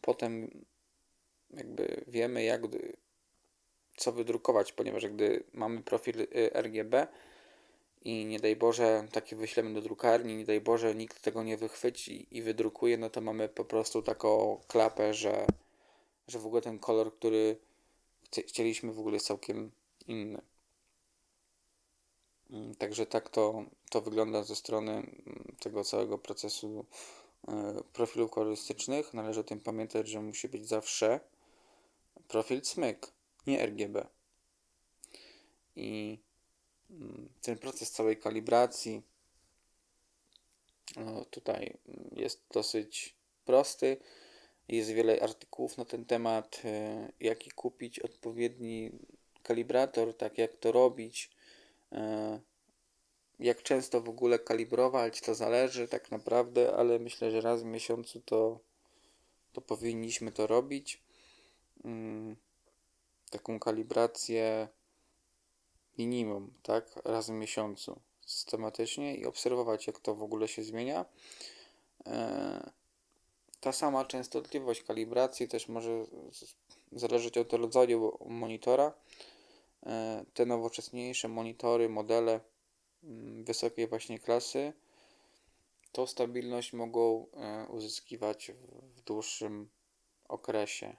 potem 0.01 0.65
jakby 1.53 2.03
wiemy, 2.08 2.44
jak, 2.44 2.62
co 3.98 4.12
wydrukować, 4.12 4.74
ponieważ 4.74 5.08
gdy 5.08 5.44
mamy 5.53 5.84
profil 5.84 6.22
y, 6.22 6.50
RGB 6.53 7.08
i 8.01 8.25
nie 8.25 8.39
daj 8.39 8.55
Boże 8.55 9.08
takie 9.12 9.36
wyślemy 9.36 9.74
do 9.74 9.82
drukarni, 9.82 10.36
nie 10.36 10.46
daj 10.46 10.62
Boże 10.62 10.96
nikt 10.96 11.22
tego 11.22 11.44
nie 11.44 11.58
wychwyci 11.58 12.27
i 12.32 12.41
wydrukuje, 12.41 12.98
no 12.98 13.10
to 13.10 13.22
mamy 13.22 13.50
po 13.50 13.65
prostu 13.65 14.01
taką 14.01 14.62
klapę, 14.67 15.13
że, 15.13 15.48
że 16.27 16.39
w 16.39 16.46
ogóle 16.46 16.62
ten 16.62 16.79
kolor, 16.79 17.17
który 17.17 17.58
chcieliśmy 18.48 18.94
w 18.94 19.00
ogóle 19.00 19.13
jest 19.13 19.27
całkiem 19.27 19.72
inny. 20.08 20.41
Mm, 22.49 22.75
także 22.75 23.05
tak 23.05 23.29
to, 23.29 23.65
to 23.89 24.01
wygląda 24.01 24.43
ze 24.43 24.55
strony 24.55 24.91
mm, 24.91 25.55
tego 25.59 25.83
całego 25.83 26.17
procesu 26.17 26.85
y, 27.43 27.51
profilów 27.93 28.31
kolorystycznych. 28.31 29.13
Należy 29.13 29.39
o 29.39 29.43
tym 29.43 29.59
pamiętać, 29.59 30.07
że 30.07 30.21
musi 30.21 30.49
być 30.49 30.67
zawsze 30.67 31.19
profil 32.27 32.61
CMYK, 32.61 33.11
nie 33.47 33.65
RGB. 33.65 34.07
I 35.75 36.19
mm, 36.89 37.29
ten 37.41 37.57
proces 37.57 37.91
całej 37.91 38.17
kalibracji 38.17 39.01
no, 40.95 41.25
tutaj 41.25 41.77
jest 42.11 42.41
dosyć 42.53 43.15
prosty. 43.45 43.97
Jest 44.67 44.91
wiele 44.91 45.21
artykułów 45.21 45.77
na 45.77 45.85
ten 45.85 46.05
temat, 46.05 46.61
e, 46.65 47.11
jaki 47.19 47.51
kupić 47.51 47.99
odpowiedni 47.99 48.91
kalibrator, 49.43 50.17
tak 50.17 50.37
jak 50.37 50.57
to 50.57 50.71
robić, 50.71 51.29
e, 51.29 51.34
jak 53.39 53.63
często 53.63 54.01
w 54.01 54.09
ogóle 54.09 54.39
kalibrować, 54.39 55.21
to 55.21 55.35
zależy 55.35 55.87
tak 55.87 56.11
naprawdę, 56.11 56.75
ale 56.75 56.99
myślę, 56.99 57.31
że 57.31 57.41
raz 57.41 57.63
w 57.63 57.65
miesiącu 57.65 58.21
to, 58.21 58.59
to 59.53 59.61
powinniśmy 59.61 60.31
to 60.31 60.47
robić. 60.47 61.03
Mm, 61.85 62.35
taką 63.29 63.59
kalibrację 63.59 64.67
minimum, 65.97 66.53
tak, 66.63 67.01
raz 67.05 67.27
w 67.27 67.33
miesiącu 67.33 67.99
systematycznie 68.25 69.15
i 69.15 69.25
obserwować, 69.25 69.87
jak 69.87 69.99
to 69.99 70.15
w 70.15 70.23
ogóle 70.23 70.47
się 70.47 70.63
zmienia. 70.63 71.05
E, 72.05 72.71
ta 73.59 73.71
sama 73.71 74.05
częstotliwość 74.05 74.83
kalibracji 74.83 75.47
też 75.47 75.67
może 75.67 76.05
zależeć 76.91 77.37
od 77.37 77.53
rodzaju 77.53 78.17
monitora. 78.25 78.93
E, 79.85 80.25
te 80.33 80.45
nowoczesniejsze 80.45 81.27
monitory, 81.27 81.89
modele 81.89 82.39
mm, 83.03 83.43
wysokiej 83.43 83.87
właśnie 83.87 84.19
klasy, 84.19 84.73
tą 85.91 86.07
stabilność 86.07 86.73
mogą 86.73 87.27
e, 87.33 87.67
uzyskiwać 87.67 88.51
w 88.95 89.01
dłuższym 89.01 89.69
okresie. 90.27 90.95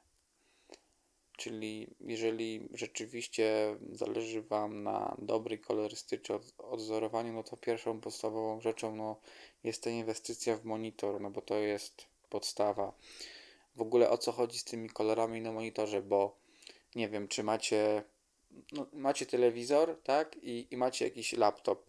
Czyli 1.37 1.95
jeżeli 2.01 2.69
rzeczywiście 2.73 3.77
zależy 3.93 4.43
Wam 4.43 4.83
na 4.83 5.17
dobrej 5.19 5.59
kolorystycznej 5.59 6.39
odzorowaniu, 6.59 7.33
no 7.33 7.43
to 7.43 7.57
pierwszą 7.57 8.01
podstawową 8.01 8.61
rzeczą 8.61 8.97
no, 8.97 9.21
jest 9.65 9.83
ta 9.83 9.91
inwestycja 9.91 10.57
w 10.57 10.65
monitor, 10.65 11.21
no 11.21 11.31
bo 11.31 11.41
to 11.41 11.55
jest 11.55 12.07
podstawa. 12.31 12.93
W 13.77 13.83
ogóle 13.83 14.11
o 14.11 14.19
co 14.19 14.33
chodzi 14.33 14.59
z 14.59 14.65
tymi 14.65 14.91
kolorami 14.91 15.41
na 15.41 15.53
monitorze, 15.53 16.03
bo 16.03 16.37
nie 16.95 17.09
wiem, 17.09 17.29
czy 17.29 17.43
macie, 17.43 18.03
no, 18.73 18.87
macie 18.93 19.27
telewizor, 19.27 19.97
tak, 20.03 20.37
i, 20.43 20.67
i 20.71 20.77
macie 20.77 21.05
jakiś 21.05 21.33
laptop. 21.33 21.87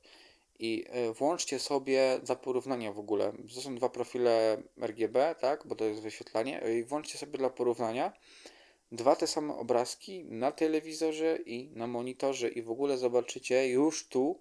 I 0.60 0.86
y, 1.10 1.14
włączcie 1.14 1.60
sobie 1.60 2.20
za 2.24 2.36
porównania 2.36 2.94
w 2.94 3.00
ogóle. 3.00 3.34
To 3.56 3.62
są 3.62 3.76
dwa 3.76 3.90
profile 3.90 4.64
RGB, 4.82 5.36
tak, 5.40 5.68
bo 5.68 5.76
to 5.76 5.86
jest 5.86 6.02
wyświetlanie. 6.02 6.62
I 6.80 6.84
włączcie 6.84 7.18
sobie 7.18 7.38
dla 7.38 7.50
porównania 7.50 8.14
dwa 8.92 9.16
te 9.16 9.28
same 9.28 9.56
obrazki 9.56 10.26
na 10.26 10.52
telewizorze 10.52 11.38
i 11.46 11.70
na 11.76 11.88
monitorze 11.88 12.50
i 12.50 12.62
w 12.62 12.72
ogóle 12.72 12.98
zobaczycie 12.98 13.70
już 13.70 14.08
tu, 14.08 14.40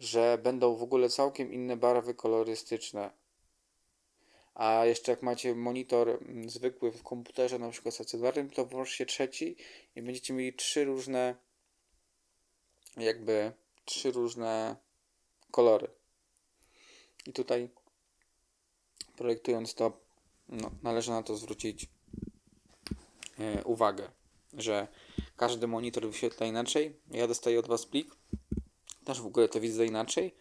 że 0.00 0.38
będą 0.42 0.76
w 0.76 0.82
ogóle 0.82 1.08
całkiem 1.08 1.52
inne 1.52 1.76
barwy 1.76 2.14
kolorystyczne. 2.14 3.10
A 4.58 4.84
jeszcze 4.86 5.12
jak 5.12 5.22
macie 5.22 5.54
monitor 5.54 6.08
mm, 6.08 6.50
zwykły 6.50 6.92
w 6.92 7.02
komputerze, 7.02 7.58
na 7.58 7.70
przykład 7.70 7.94
stacjonarnym, 7.94 8.50
to 8.50 8.66
włączcie 8.66 9.06
trzeci 9.06 9.56
i 9.96 10.02
będziecie 10.02 10.34
mieli 10.34 10.54
trzy 10.54 10.84
różne 10.84 11.36
jakby 12.96 13.52
trzy 13.84 14.10
różne 14.10 14.76
kolory. 15.50 15.88
I 17.26 17.32
tutaj 17.32 17.70
projektując 19.16 19.74
to, 19.74 20.00
no, 20.48 20.70
należy 20.82 21.10
na 21.10 21.22
to 21.22 21.36
zwrócić 21.36 21.88
E, 23.38 23.64
uwagę, 23.64 24.10
że 24.52 24.88
każdy 25.36 25.66
monitor 25.66 26.06
wyświetla 26.06 26.46
inaczej. 26.46 26.96
Ja 27.10 27.26
dostaję 27.26 27.58
od 27.58 27.68
Was 27.68 27.86
plik, 27.86 28.16
też 29.04 29.20
w 29.20 29.26
ogóle 29.26 29.48
to 29.48 29.60
widzę 29.60 29.86
inaczej. 29.86 30.34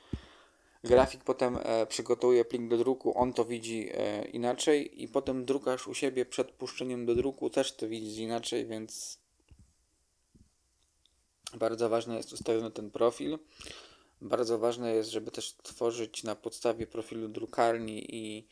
Grafik 0.88 1.24
potem 1.24 1.58
e, 1.64 1.86
przygotowuje 1.86 2.46
plik 2.46 2.68
do 2.68 2.78
druku, 2.78 3.18
on 3.18 3.34
to 3.34 3.46
widzi 3.46 3.90
e, 3.94 4.26
inaczej 4.26 5.04
i 5.04 5.08
potem 5.08 5.46
drukarz 5.46 5.88
u 5.88 5.94
siebie 5.94 6.26
przed 6.26 6.52
puszczeniem 6.52 7.06
do 7.06 7.16
druku 7.16 7.50
też 7.50 7.76
to 7.76 7.88
widzi 7.88 8.24
inaczej, 8.24 8.66
więc 8.66 9.20
bardzo 11.54 11.90
ważny 11.90 12.16
jest 12.16 12.34
ustawiony 12.34 12.72
ten 12.72 12.92
profil. 12.92 13.40
Bardzo 14.22 14.60
ważne 14.60 14.94
jest, 14.94 15.10
żeby 15.10 15.32
też 15.32 15.54
tworzyć 15.64 16.24
na 16.24 16.36
podstawie 16.36 16.88
profilu 16.88 17.28
drukarni 17.28 18.16
i 18.16 18.48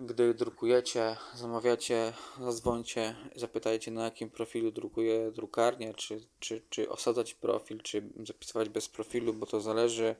gdy 0.00 0.34
drukujecie, 0.34 1.16
zamawiacie, 1.34 2.12
zadzwońcie, 2.40 3.14
zapytajcie 3.36 3.90
na 3.90 4.04
jakim 4.04 4.30
profilu 4.30 4.70
drukuje 4.70 5.30
drukarnia, 5.32 5.94
czy, 5.94 6.20
czy, 6.38 6.62
czy 6.70 6.88
osadzać 6.88 7.34
profil, 7.34 7.80
czy 7.82 8.02
zapisywać 8.26 8.68
bez 8.68 8.88
profilu, 8.88 9.34
bo 9.34 9.46
to 9.46 9.60
zależy. 9.60 10.16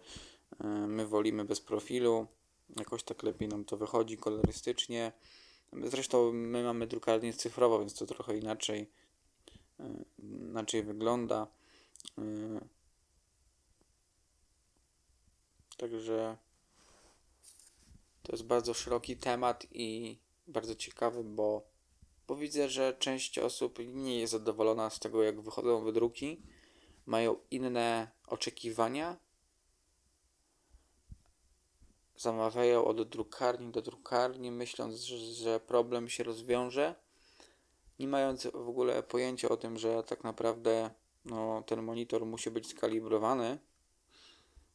E, 0.61 0.67
my 0.67 1.07
wolimy 1.07 1.45
bez 1.45 1.61
profilu, 1.61 2.27
jakoś 2.79 3.03
tak 3.03 3.23
lepiej 3.23 3.49
nam 3.49 3.65
to 3.65 3.77
wychodzi 3.77 4.17
kolorystycznie. 4.17 5.13
Zresztą 5.85 6.33
my 6.33 6.63
mamy 6.65 6.87
drukarnię 6.87 7.33
cyfrową, 7.33 7.79
więc 7.79 7.95
to 7.95 8.07
trochę 8.07 8.39
inaczej, 8.39 8.91
e, 9.81 10.05
inaczej 10.19 10.83
wygląda. 10.83 11.47
E, 12.19 12.23
także 15.77 16.37
to 18.31 18.37
jest 18.37 18.47
bardzo 18.47 18.75
szeroki 18.75 19.17
temat 19.17 19.67
i 19.73 20.19
bardzo 20.47 20.75
ciekawy, 20.75 21.25
bo, 21.25 21.71
bo 22.29 22.37
widzę, 22.37 22.69
że 22.69 22.97
część 22.99 23.39
osób 23.39 23.79
nie 23.79 24.21
jest 24.21 24.33
zadowolona 24.33 24.91
z 24.91 24.99
tego, 24.99 25.23
jak 25.23 25.41
wychodzą 25.41 25.85
wydruki, 25.85 26.43
mają 27.07 27.37
inne 27.51 28.11
oczekiwania, 28.27 29.17
zamawiają 32.17 32.85
od 32.85 33.09
drukarni 33.09 33.73
do 33.73 33.83
drukarni, 33.83 34.51
myśląc, 34.51 34.95
że, 34.95 35.61
problem 35.61 36.09
się 36.09 36.25
rozwiąże, 36.25 36.95
nie 37.99 38.09
mając 38.09 38.47
w 38.47 38.69
ogóle 38.69 39.03
pojęcia 39.03 39.49
o 39.49 39.57
tym, 39.57 39.79
że 39.79 40.03
tak 40.03 40.25
naprawdę 40.25 40.91
no, 41.25 41.63
ten 41.67 41.83
monitor 41.83 42.27
musi 42.27 42.51
być 42.51 42.69
skalibrowany. 42.69 43.59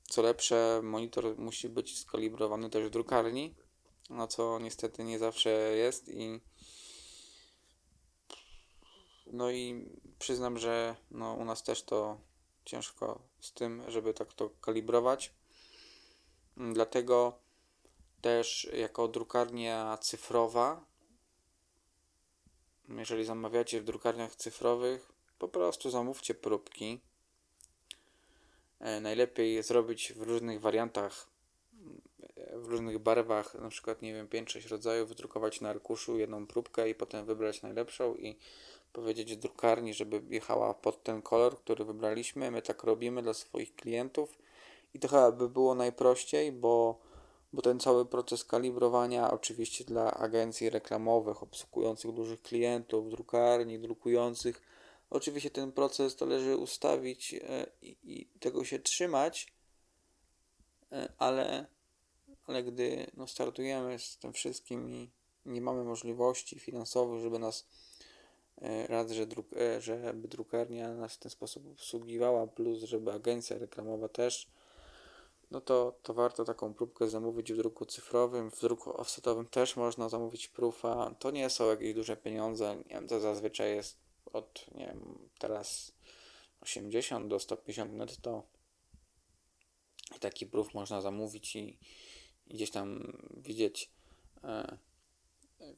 Co 0.09 0.21
lepsze, 0.21 0.79
monitor 0.83 1.37
musi 1.37 1.69
być 1.69 1.99
skalibrowany 1.99 2.69
też 2.69 2.85
w 2.85 2.89
drukarni, 2.89 3.55
no 4.09 4.27
co 4.27 4.59
niestety 4.59 5.03
nie 5.03 5.19
zawsze 5.19 5.49
jest 5.75 6.09
i 6.09 6.39
no 9.25 9.51
i 9.51 9.89
przyznam, 10.19 10.57
że 10.57 10.95
no, 11.11 11.33
u 11.33 11.45
nas 11.45 11.63
też 11.63 11.83
to 11.83 12.21
ciężko 12.65 13.21
z 13.39 13.53
tym, 13.53 13.83
żeby 13.87 14.13
tak 14.13 14.33
to 14.33 14.49
kalibrować. 14.49 15.33
Dlatego 16.73 17.39
też 18.21 18.69
jako 18.73 19.07
drukarnia 19.07 19.97
cyfrowa, 20.01 20.85
jeżeli 22.89 23.25
zamawiacie 23.25 23.81
w 23.81 23.85
drukarniach 23.85 24.35
cyfrowych, 24.35 25.11
po 25.39 25.47
prostu 25.47 25.89
zamówcie 25.89 26.35
próbki. 26.35 27.01
E, 28.85 28.99
najlepiej 29.01 29.63
zrobić 29.63 30.13
w 30.13 30.21
różnych 30.21 30.61
wariantach, 30.61 31.27
e, 32.37 32.59
w 32.59 32.67
różnych 32.67 32.99
barwach, 32.99 33.55
na 33.55 33.69
przykład, 33.69 34.01
nie 34.01 34.13
wiem, 34.13 34.27
5-6 34.27 34.67
rodzajów, 34.67 35.09
wydrukować 35.09 35.61
na 35.61 35.69
arkuszu 35.69 36.19
jedną 36.19 36.47
próbkę 36.47 36.89
i 36.89 36.95
potem 36.95 37.25
wybrać 37.25 37.61
najlepszą 37.61 38.15
i 38.15 38.35
powiedzieć 38.93 39.37
drukarni, 39.37 39.93
żeby 39.93 40.21
jechała 40.29 40.73
pod 40.73 41.03
ten 41.03 41.21
kolor, 41.21 41.57
który 41.57 41.85
wybraliśmy. 41.85 42.51
My 42.51 42.61
tak 42.61 42.83
robimy 42.83 43.21
dla 43.21 43.33
swoich 43.33 43.75
klientów 43.75 44.37
i 44.93 44.99
to 44.99 45.07
chyba 45.07 45.31
by 45.31 45.49
było 45.49 45.75
najprościej, 45.75 46.51
bo, 46.51 46.99
bo 47.53 47.61
ten 47.61 47.79
cały 47.79 48.05
proces 48.05 48.45
kalibrowania, 48.45 49.31
oczywiście 49.31 49.83
dla 49.83 50.13
agencji 50.13 50.69
reklamowych, 50.69 51.43
obsługujących 51.43 52.11
dużych 52.11 52.41
klientów, 52.41 53.09
drukarni, 53.09 53.79
drukujących, 53.79 54.61
oczywiście 55.15 55.49
ten 55.49 55.71
proces 55.71 56.19
należy 56.19 56.57
ustawić 56.57 57.33
e, 57.33 57.65
i, 57.81 57.97
i 58.03 58.39
tego 58.39 58.63
się 58.63 58.79
trzymać, 58.79 59.53
e, 60.91 61.13
ale, 61.17 61.65
ale 62.45 62.63
gdy 62.63 63.07
no, 63.13 63.27
startujemy 63.27 63.99
z 63.99 64.17
tym 64.17 64.33
wszystkim 64.33 64.89
i 64.89 65.11
nie 65.45 65.61
mamy 65.61 65.83
możliwości 65.83 66.59
finansowych, 66.59 67.21
żeby 67.21 67.39
nas 67.39 67.65
E, 68.61 68.87
raz, 68.87 69.11
że 69.11 69.25
druk, 69.25 69.47
żeby 69.79 70.27
drukarnia 70.27 70.93
nas 70.93 71.13
w 71.13 71.19
ten 71.19 71.31
sposób 71.31 71.67
obsługiwała, 71.71 72.47
plus 72.47 72.83
żeby 72.83 73.11
agencja 73.11 73.57
reklamowa 73.57 74.09
też, 74.09 74.47
no 75.51 75.61
to, 75.61 75.99
to 76.03 76.13
warto 76.13 76.45
taką 76.45 76.73
próbkę 76.73 77.07
zamówić 77.07 77.53
w 77.53 77.57
druku 77.57 77.85
cyfrowym, 77.85 78.51
w 78.51 78.61
druku 78.61 78.97
offsetowym 78.97 79.47
też 79.47 79.75
można 79.75 80.09
zamówić 80.09 80.47
proofa. 80.47 81.15
To 81.19 81.31
nie 81.31 81.49
są 81.49 81.69
jakieś 81.69 81.93
duże 81.93 82.17
pieniądze, 82.17 82.83
to 83.07 83.19
zazwyczaj 83.19 83.75
jest 83.75 83.97
od, 84.35 84.65
nie 84.75 84.85
wiem, 84.85 85.29
teraz 85.39 85.91
80 86.61 87.27
do 87.27 87.39
150 87.39 87.93
netto. 87.93 88.43
I 90.15 90.19
taki 90.19 90.45
proof 90.45 90.73
można 90.73 91.01
zamówić 91.01 91.55
i, 91.55 91.77
gdzieś 92.47 92.71
tam 92.71 93.17
widzieć 93.37 93.91
e, 94.43 94.77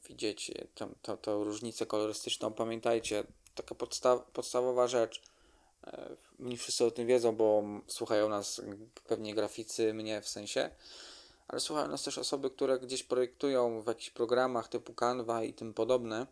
widzieć 0.08 0.50
tą, 0.74 0.94
tą, 1.02 1.16
tą 1.16 1.44
różnicę 1.44 1.86
kolorystyczną. 1.86 2.52
Pamiętajcie, 2.52 3.24
taka 3.54 3.74
podsta 3.74 4.16
podstawowa 4.16 4.86
rzecz, 4.86 5.22
e, 5.86 6.16
nie 6.38 6.56
wszyscy 6.56 6.84
o 6.84 6.90
tym 6.90 7.06
wiedzą, 7.06 7.36
bo 7.36 7.62
słuchają 7.86 8.28
nas 8.28 8.60
pewnie 9.08 9.34
graficy, 9.34 9.94
mnie 9.94 10.20
w 10.20 10.28
sensie, 10.28 10.70
ale 11.48 11.60
słuchają 11.60 11.88
nas 11.88 12.02
też 12.02 12.18
osoby, 12.18 12.50
które 12.50 12.78
gdzieś 12.78 13.02
projektują 13.02 13.82
w 13.82 13.86
jakichś 13.86 14.10
programach 14.10 14.68
typu 14.68 14.94
Canva 14.94 15.42
i 15.42 15.54
tym 15.54 15.74
podobne, 15.74 16.26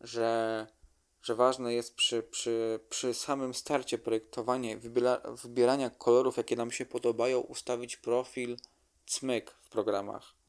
że, 0.00 0.66
że 1.22 1.34
ważne 1.34 1.74
jest 1.74 1.94
przy, 1.94 2.22
przy, 2.22 2.80
przy 2.88 3.14
samym 3.14 3.54
starcie 3.54 3.98
projektowania, 3.98 4.76
wybiera, 4.76 5.22
wybierania 5.42 5.90
kolorów, 5.90 6.36
jakie 6.36 6.56
nam 6.56 6.70
się 6.70 6.86
podobają, 6.86 7.40
ustawić 7.40 7.96
profil 7.96 8.56
cmyk 9.06 9.50
w 9.50 9.68
programach 9.68 10.40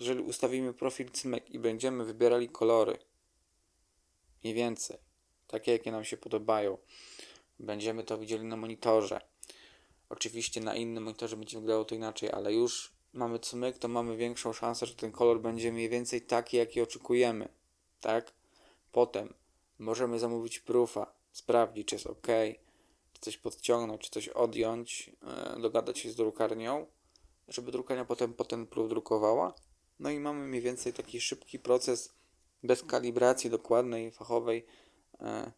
jeżeli 0.00 0.22
ustawimy 0.22 0.74
profil 0.74 1.10
CMYK 1.10 1.50
i 1.50 1.58
będziemy 1.58 2.04
wybierali 2.04 2.48
kolory, 2.48 2.98
mniej 4.44 4.54
więcej, 4.54 4.96
takie 5.46 5.72
jakie 5.72 5.92
nam 5.92 6.04
się 6.04 6.16
podobają, 6.16 6.78
będziemy 7.58 8.04
to 8.04 8.18
widzieli 8.18 8.44
na 8.44 8.56
monitorze. 8.56 9.20
Oczywiście 10.08 10.60
na 10.60 10.74
innym 10.74 11.02
monitorze 11.02 11.36
będzie 11.36 11.56
wyglądało 11.56 11.84
to 11.84 11.94
inaczej, 11.94 12.30
ale 12.32 12.52
już 12.52 12.92
mamy 13.12 13.38
CMYK, 13.38 13.78
to 13.78 13.88
mamy 13.88 14.16
większą 14.16 14.52
szansę, 14.52 14.86
że 14.86 14.94
ten 14.94 15.12
kolor 15.12 15.40
będzie 15.40 15.72
mniej 15.72 15.88
więcej 15.88 16.22
taki, 16.22 16.56
jaki 16.56 16.80
oczekujemy. 16.80 17.48
Tak? 18.00 18.32
Potem 18.92 19.34
możemy 19.78 20.18
zamówić 20.18 20.58
proofa, 20.58 21.12
sprawdzić, 21.32 21.88
czy 21.88 21.94
jest 21.94 22.06
ok, 22.06 22.26
czy 23.12 23.20
coś 23.20 23.36
podciągnąć, 23.36 24.02
czy 24.02 24.10
coś 24.10 24.28
odjąć, 24.28 25.10
yy, 25.54 25.62
dogadać 25.62 25.98
się 25.98 26.10
z 26.10 26.16
drukarnią, 26.16 26.86
żeby 27.48 27.72
drukarnia 27.72 28.04
potem, 28.04 28.34
potem 28.34 28.66
proof 28.66 28.88
drukowała 28.88 29.54
no 30.00 30.10
i 30.10 30.18
mamy 30.18 30.46
mniej 30.46 30.62
więcej 30.62 30.92
taki 30.92 31.20
szybki 31.20 31.58
proces 31.58 32.14
bez 32.62 32.82
kalibracji 32.82 33.50
dokładnej, 33.50 34.10
fachowej, 34.10 34.66
e, 35.20 35.52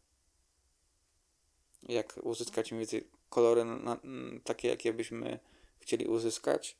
jak 1.83 2.18
uzyskać 2.22 2.72
mniej 2.72 2.81
więcej 2.81 3.11
kolory 3.28 3.64
na, 3.64 4.00
takie, 4.44 4.68
jakie 4.68 4.92
byśmy 4.92 5.38
chcieli 5.78 6.07
uzyskać. 6.07 6.76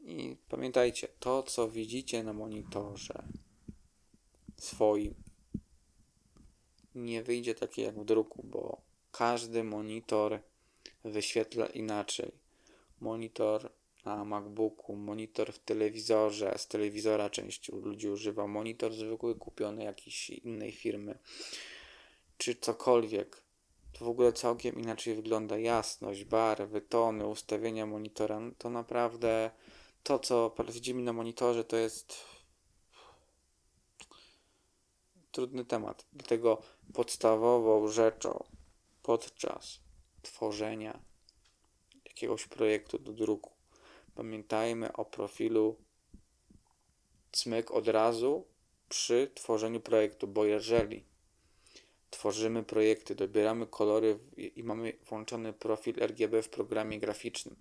I 0.00 0.36
pamiętajcie, 0.48 1.08
to 1.20 1.42
co 1.42 1.68
widzicie 1.68 2.22
na 2.22 2.32
monitorze 2.32 3.28
swoim 4.56 5.14
nie 6.96 7.22
wyjdzie 7.22 7.54
takie 7.54 7.82
jak 7.82 8.00
w 8.00 8.04
druku, 8.04 8.42
bo 8.44 8.80
każdy 9.12 9.64
monitor 9.64 10.40
wyświetla 11.04 11.66
inaczej. 11.66 12.32
Monitor 13.00 13.70
na 14.04 14.24
MacBooku, 14.24 14.96
monitor 14.96 15.52
w 15.52 15.58
telewizorze, 15.58 16.54
z 16.56 16.66
telewizora 16.66 17.30
część 17.30 17.68
ludzi 17.68 18.08
używa, 18.08 18.46
monitor 18.46 18.92
zwykły 18.92 19.34
kupiony 19.34 19.84
jakiejś 19.84 20.30
innej 20.30 20.72
firmy, 20.72 21.18
czy 22.38 22.54
cokolwiek. 22.54 23.42
To 23.92 24.04
w 24.04 24.08
ogóle 24.08 24.32
całkiem 24.32 24.80
inaczej 24.80 25.14
wygląda 25.14 25.58
jasność, 25.58 26.24
barwy, 26.24 26.80
tony, 26.80 27.26
ustawienia 27.26 27.86
monitora. 27.86 28.40
No 28.40 28.50
to 28.58 28.70
naprawdę 28.70 29.50
to, 30.02 30.18
co 30.18 30.54
widzimy 30.68 31.02
na 31.02 31.12
monitorze, 31.12 31.64
to 31.64 31.76
jest 31.76 32.16
trudny 35.32 35.64
temat. 35.64 36.06
Dlatego 36.12 36.62
podstawową 36.94 37.88
rzeczą 37.88 38.44
podczas 39.02 39.80
tworzenia 40.22 41.00
jakiegoś 42.04 42.46
projektu 42.46 42.98
do 42.98 43.12
druku. 43.12 43.50
Pamiętajmy 44.14 44.92
o 44.92 45.04
profilu 45.04 45.76
cmyk 47.32 47.70
od 47.70 47.88
razu 47.88 48.46
przy 48.88 49.30
tworzeniu 49.34 49.80
projektu, 49.80 50.28
bo 50.28 50.44
jeżeli 50.44 51.04
tworzymy 52.10 52.62
projekty, 52.62 53.14
dobieramy 53.14 53.66
kolory 53.66 54.18
i 54.36 54.62
mamy 54.64 54.92
włączony 55.08 55.52
profil 55.52 55.94
RGB 56.00 56.42
w 56.42 56.48
programie 56.48 56.98
graficznym 56.98 57.56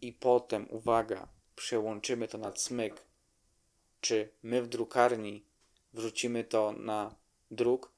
i 0.00 0.12
potem, 0.12 0.66
uwaga, 0.70 1.28
przełączymy 1.56 2.28
to 2.28 2.38
na 2.38 2.52
cmyk, 2.52 3.06
czy 4.00 4.28
my 4.42 4.62
w 4.62 4.68
drukarni 4.68 5.44
wrzucimy 5.92 6.44
to 6.44 6.72
na 6.72 7.14
druk, 7.50 7.92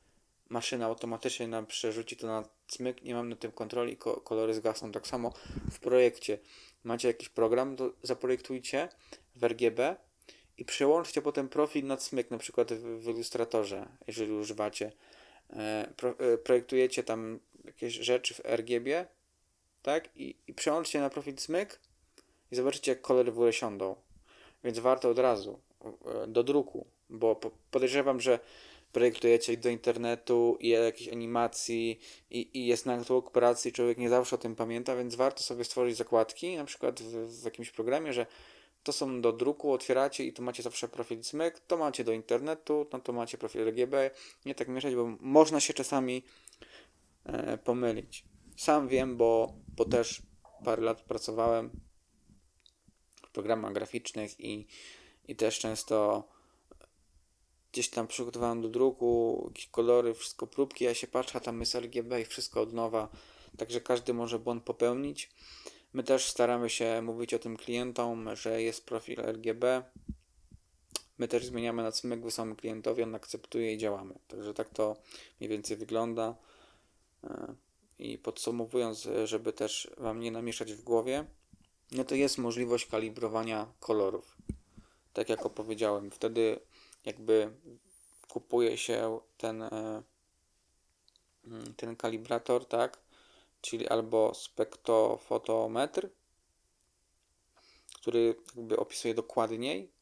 maszyna 0.48 0.86
automatycznie 0.86 1.48
nam 1.48 1.66
przerzuci 1.66 2.16
to 2.16 2.26
na 2.26 2.48
cmyk, 2.68 3.02
nie 3.02 3.14
mamy 3.14 3.30
na 3.30 3.36
tym 3.36 3.52
kontroli, 3.52 3.96
kolory 4.24 4.54
zgasną. 4.54 4.92
Tak 4.92 5.06
samo 5.06 5.32
w 5.70 5.78
projekcie 5.78 6.38
macie 6.84 7.08
jakiś 7.08 7.28
program, 7.28 7.76
to 7.76 7.92
zaprojektujcie 8.02 8.88
w 9.36 9.44
RGB 9.44 9.96
i 10.58 10.64
przełączcie 10.64 11.22
potem 11.22 11.48
profil 11.48 11.86
na 11.86 11.96
smyk, 11.96 12.30
na 12.30 12.38
przykład 12.38 12.72
w, 12.72 13.00
w 13.00 13.08
Illustratorze, 13.08 13.88
jeżeli 14.06 14.32
używacie. 14.32 14.92
E, 15.50 15.92
pro, 15.96 16.10
e, 16.10 16.38
projektujecie 16.38 17.02
tam 17.02 17.38
jakieś 17.64 17.94
rzeczy 17.94 18.34
w 18.34 18.40
RGB, 18.44 19.06
tak? 19.82 20.08
I, 20.16 20.36
i 20.46 20.54
przełączcie 20.54 21.00
na 21.00 21.10
profil 21.10 21.38
smyk 21.38 21.80
i 22.52 22.56
zobaczycie, 22.56 22.92
jak 22.92 23.00
kolory 23.00 23.32
w 23.32 23.34
ogóle 23.34 23.52
siądą. 23.52 23.96
Więc 24.64 24.78
warto 24.78 25.10
od 25.10 25.18
razu 25.18 25.60
e, 25.84 26.26
do 26.26 26.42
druku, 26.42 26.86
bo 27.10 27.40
podejrzewam, 27.70 28.20
że 28.20 28.38
projektujecie 28.92 29.56
do 29.56 29.68
internetu 29.68 30.56
i 30.60 30.68
jakiejś 30.68 31.08
animacji 31.08 32.00
i, 32.30 32.58
i 32.58 32.66
jest 32.66 32.86
natłok 32.86 33.30
pracy 33.30 33.68
i 33.68 33.72
człowiek 33.72 33.98
nie 33.98 34.08
zawsze 34.08 34.36
o 34.36 34.38
tym 34.38 34.56
pamięta, 34.56 34.96
więc 34.96 35.14
warto 35.14 35.42
sobie 35.42 35.64
stworzyć 35.64 35.96
zakładki, 35.96 36.56
na 36.56 36.64
przykład 36.64 37.00
w, 37.00 37.40
w 37.40 37.44
jakimś 37.44 37.70
programie, 37.70 38.12
że 38.12 38.26
to 38.82 38.92
są 38.92 39.20
do 39.20 39.32
druku, 39.32 39.72
otwieracie 39.72 40.24
i 40.24 40.32
tu 40.32 40.42
macie 40.42 40.62
zawsze 40.62 40.88
profil 40.88 41.20
CMYK, 41.22 41.60
to 41.66 41.76
macie 41.76 42.04
do 42.04 42.12
internetu, 42.12 42.86
no 42.92 43.00
to 43.00 43.12
macie 43.12 43.38
profil 43.38 43.64
RGB, 43.64 44.10
nie 44.46 44.54
tak 44.54 44.68
mieszać, 44.68 44.94
bo 44.94 45.06
można 45.20 45.60
się 45.60 45.74
czasami 45.74 46.24
e, 47.24 47.58
pomylić. 47.58 48.24
Sam 48.56 48.88
wiem, 48.88 49.16
bo, 49.16 49.52
bo 49.76 49.84
też 49.84 50.22
parę 50.64 50.82
lat 50.82 51.02
pracowałem 51.02 51.70
w 53.26 53.30
programach 53.30 53.72
graficznych 53.72 54.40
i, 54.40 54.66
i 55.28 55.36
też 55.36 55.58
często 55.58 56.28
gdzieś 57.78 57.90
tam 57.90 58.06
przygotowałem 58.06 58.62
do 58.62 58.68
druku 58.68 59.44
jakieś 59.48 59.66
kolory, 59.66 60.14
wszystko 60.14 60.46
próbki, 60.46 60.84
ja 60.84 60.94
się 60.94 61.06
patrzę, 61.06 61.40
tam 61.40 61.60
jest 61.60 61.74
RGB 61.74 62.20
i 62.20 62.24
wszystko 62.24 62.60
od 62.60 62.72
nowa, 62.72 63.08
także 63.56 63.80
każdy 63.80 64.14
może 64.14 64.38
błąd 64.38 64.64
popełnić. 64.64 65.30
My 65.92 66.02
też 66.02 66.26
staramy 66.26 66.70
się 66.70 67.02
mówić 67.02 67.34
o 67.34 67.38
tym 67.38 67.56
klientom, 67.56 68.36
że 68.36 68.62
jest 68.62 68.86
profil 68.86 69.20
RGB. 69.20 69.82
My 71.18 71.28
też 71.28 71.46
zmieniamy 71.46 71.82
na 71.82 71.92
cmyk, 71.92 72.22
wysyłamy 72.22 72.56
klientowi, 72.56 73.02
on 73.02 73.14
akceptuje 73.14 73.74
i 73.74 73.78
działamy. 73.78 74.14
Także 74.28 74.54
tak 74.54 74.68
to 74.68 74.96
mniej 75.40 75.50
więcej 75.50 75.76
wygląda. 75.76 76.34
E, 77.24 77.54
I 77.98 78.18
podsumowując, 78.18 79.08
żeby 79.24 79.52
też 79.52 79.90
Wam 79.96 80.20
nie 80.20 80.30
namieszać 80.30 80.72
w 80.72 80.82
głowie, 80.82 81.24
no 81.92 82.04
to 82.04 82.14
jest 82.14 82.38
możliwość 82.38 82.86
kalibrowania 82.86 83.66
kolorów. 83.80 84.36
Tak 85.12 85.28
jak 85.28 85.46
opowiedziałem, 85.46 86.10
wtedy 86.10 86.60
jakby 87.08 87.52
kupuje 88.28 88.76
się 88.76 89.20
ten, 89.36 89.62
e, 89.62 90.02
mm, 91.44 91.74
ten 91.74 91.96
kalibrator, 91.96 92.66
tak? 92.66 92.98
Czyli 93.60 93.88
albo 93.88 94.34
spektrofotometr, 94.34 96.08
który 97.94 98.36
jakby 98.56 98.76
opisuje 98.76 99.14
dokładniej 99.14 99.92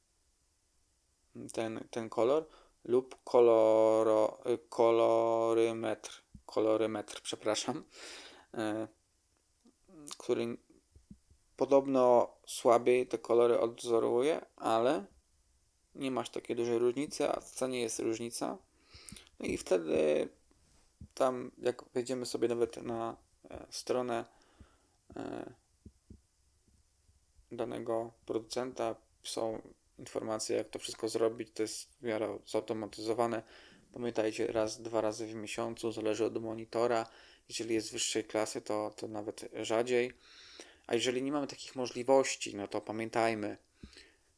ten, 1.52 1.88
ten 1.90 2.08
kolor, 2.08 2.46
lub 2.84 3.16
koloro, 3.24 4.38
kolorymetr, 4.68 6.22
kolorymetr, 6.46 7.20
przepraszam, 7.22 7.84
e, 8.54 8.88
który 10.18 10.56
podobno 11.56 12.36
słabiej 12.46 13.06
te 13.06 13.18
kolory 13.18 13.60
odwzoruje, 13.60 14.46
ale 14.56 15.06
nie 15.98 16.10
masz 16.10 16.30
takiej 16.30 16.56
dużej 16.56 16.78
różnicy, 16.78 17.28
a 17.28 17.40
w 17.40 17.50
cenie 17.50 17.80
jest 17.80 17.98
różnica. 17.98 18.58
No 19.40 19.46
i 19.46 19.56
wtedy 19.56 20.28
tam, 21.14 21.50
jak 21.58 21.84
wejdziemy 21.94 22.26
sobie 22.26 22.48
nawet 22.48 22.82
na 22.82 23.16
e, 23.50 23.66
stronę 23.70 24.24
e, 25.16 25.52
danego 27.52 28.12
producenta, 28.26 28.94
są 29.24 29.62
informacje, 29.98 30.56
jak 30.56 30.68
to 30.68 30.78
wszystko 30.78 31.08
zrobić. 31.08 31.48
To 31.54 31.62
jest 31.62 31.88
w 32.00 32.02
miarę 32.02 32.38
zautomatyzowane. 32.46 33.42
Pamiętajcie, 33.92 34.46
raz, 34.46 34.82
dwa 34.82 35.00
razy 35.00 35.26
w 35.26 35.34
miesiącu, 35.34 35.92
zależy 35.92 36.24
od 36.24 36.42
monitora. 36.42 37.06
Jeżeli 37.48 37.74
jest 37.74 37.92
wyższej 37.92 38.24
klasy, 38.24 38.60
to, 38.60 38.92
to 38.96 39.08
nawet 39.08 39.48
rzadziej. 39.62 40.12
A 40.86 40.94
jeżeli 40.94 41.22
nie 41.22 41.32
mamy 41.32 41.46
takich 41.46 41.76
możliwości, 41.76 42.56
no 42.56 42.68
to 42.68 42.80
pamiętajmy, 42.80 43.56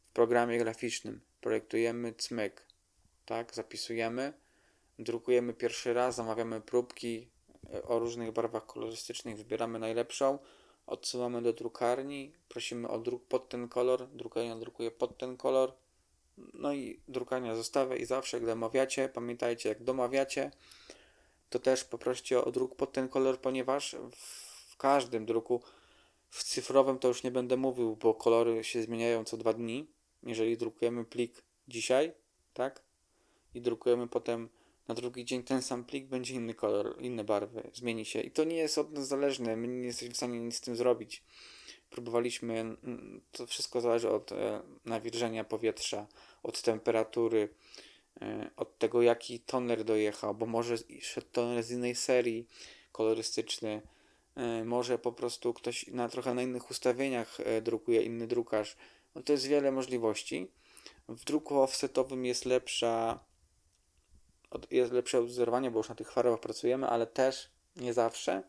w 0.02 0.10
programie 0.10 0.58
graficznym 0.58 1.20
projektujemy 1.40 2.12
cmyk, 2.12 2.66
tak, 3.26 3.54
zapisujemy, 3.54 4.32
drukujemy 4.98 5.54
pierwszy 5.54 5.94
raz, 5.94 6.14
zamawiamy 6.14 6.60
próbki 6.60 7.28
e, 7.74 7.82
o 7.82 7.98
różnych 7.98 8.32
barwach 8.32 8.66
kolorystycznych, 8.66 9.36
wybieramy 9.36 9.78
najlepszą, 9.78 10.38
odsyłamy 10.86 11.42
do 11.42 11.52
drukarni, 11.52 12.32
prosimy 12.48 12.88
o 12.88 12.98
druk 12.98 13.24
pod 13.26 13.48
ten 13.48 13.68
kolor, 13.68 14.08
drukarnia 14.08 14.56
drukuje 14.56 14.90
pod 14.90 15.18
ten 15.18 15.36
kolor, 15.36 15.72
no 16.54 16.72
i 16.72 17.00
drukarnia 17.08 17.56
zostawia 17.56 17.96
i 17.96 18.04
zawsze, 18.04 18.40
gdy 18.40 18.52
omawiacie, 18.52 19.08
pamiętajcie, 19.08 19.68
jak 19.68 19.82
domawiacie, 19.82 20.50
to 21.50 21.58
też 21.58 21.84
poproście 21.84 22.44
o 22.44 22.50
druk 22.50 22.76
pod 22.76 22.92
ten 22.92 23.08
kolor, 23.08 23.40
ponieważ 23.40 23.96
w 24.12 24.76
każdym 24.76 25.26
druku, 25.26 25.62
w 26.30 26.44
cyfrowym 26.44 26.98
to 26.98 27.08
już 27.08 27.22
nie 27.22 27.30
będę 27.30 27.56
mówił, 27.56 27.96
bo 27.96 28.14
kolory 28.14 28.64
się 28.64 28.82
zmieniają 28.82 29.24
co 29.24 29.36
dwa 29.36 29.52
dni, 29.52 29.86
jeżeli 30.22 30.56
drukujemy 30.56 31.04
plik 31.04 31.42
dzisiaj, 31.68 32.12
tak? 32.54 32.82
I 33.54 33.60
drukujemy 33.60 34.08
potem 34.08 34.48
na 34.88 34.94
drugi 34.94 35.24
dzień 35.24 35.42
ten 35.42 35.62
sam 35.62 35.84
plik, 35.84 36.06
będzie 36.06 36.34
inny 36.34 36.54
kolor, 36.54 36.96
inne 37.00 37.24
barwy, 37.24 37.70
zmieni 37.74 38.04
się. 38.04 38.20
I 38.20 38.30
to 38.30 38.44
nie 38.44 38.56
jest 38.56 38.78
od 38.78 38.92
nas 38.92 39.08
zależne, 39.08 39.56
my 39.56 39.68
nie 39.68 39.86
jesteśmy 39.86 40.14
w 40.14 40.16
stanie 40.16 40.40
nic 40.40 40.56
z 40.56 40.60
tym 40.60 40.76
zrobić. 40.76 41.22
Próbowaliśmy, 41.90 42.76
to 43.32 43.46
wszystko 43.46 43.80
zależy 43.80 44.10
od 44.10 44.32
e, 44.32 44.62
nawilżenia 44.84 45.44
powietrza, 45.44 46.06
od 46.42 46.62
temperatury, 46.62 47.48
e, 48.20 48.50
od 48.56 48.78
tego 48.78 49.02
jaki 49.02 49.40
toner 49.40 49.84
dojechał, 49.84 50.34
bo 50.34 50.46
może 50.46 50.76
szedł 51.00 51.26
toner 51.32 51.62
z 51.64 51.70
innej 51.70 51.94
serii 51.94 52.48
kolorystyczny, 52.92 53.82
e, 54.36 54.64
może 54.64 54.98
po 54.98 55.12
prostu 55.12 55.54
ktoś 55.54 55.86
na 55.86 56.08
trochę 56.08 56.34
na 56.34 56.42
innych 56.42 56.70
ustawieniach 56.70 57.38
drukuje, 57.62 58.02
inny 58.02 58.26
drukarz, 58.26 58.76
no 59.14 59.22
to 59.22 59.32
jest 59.32 59.46
wiele 59.46 59.72
możliwości. 59.72 60.50
W 61.08 61.24
druku 61.24 61.60
offsetowym 61.60 62.24
jest 62.24 62.44
lepsza 62.44 63.28
jest 64.70 64.92
lepsze 64.92 65.18
odwzorowanie, 65.18 65.70
bo 65.70 65.78
już 65.78 65.88
na 65.88 65.94
tych 65.94 66.12
farbach 66.12 66.40
pracujemy, 66.40 66.88
ale 66.88 67.06
też 67.06 67.50
nie 67.76 67.92
zawsze. 67.92 68.42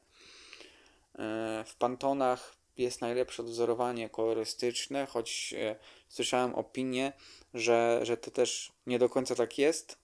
E, 1.19 1.63
w 1.67 1.76
Pantonach 1.76 2.56
jest 2.78 3.02
najlepsze 3.02 3.43
odwzorowanie 3.43 4.10
kolorystyczne, 4.10 5.06
choć 5.06 5.54
e, 5.58 5.76
słyszałem 6.10 6.56
opinię, 6.56 7.13
że, 7.54 8.00
że 8.04 8.17
to 8.17 8.32
też 8.32 8.72
nie 8.88 9.00
do 9.00 9.10
końca 9.10 9.36
tak 9.36 9.58
jest. 9.58 9.98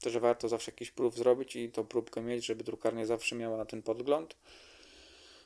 To, 0.00 0.10
że 0.10 0.20
warto 0.20 0.48
zawsze 0.48 0.70
jakiś 0.70 0.90
prób 0.90 1.14
zrobić 1.14 1.56
i 1.56 1.70
tą 1.70 1.86
próbkę 1.86 2.20
mieć, 2.20 2.46
żeby 2.46 2.64
drukarnia 2.64 3.06
zawsze 3.06 3.36
miała 3.36 3.64
ten 3.64 3.82
podgląd. 3.82 4.36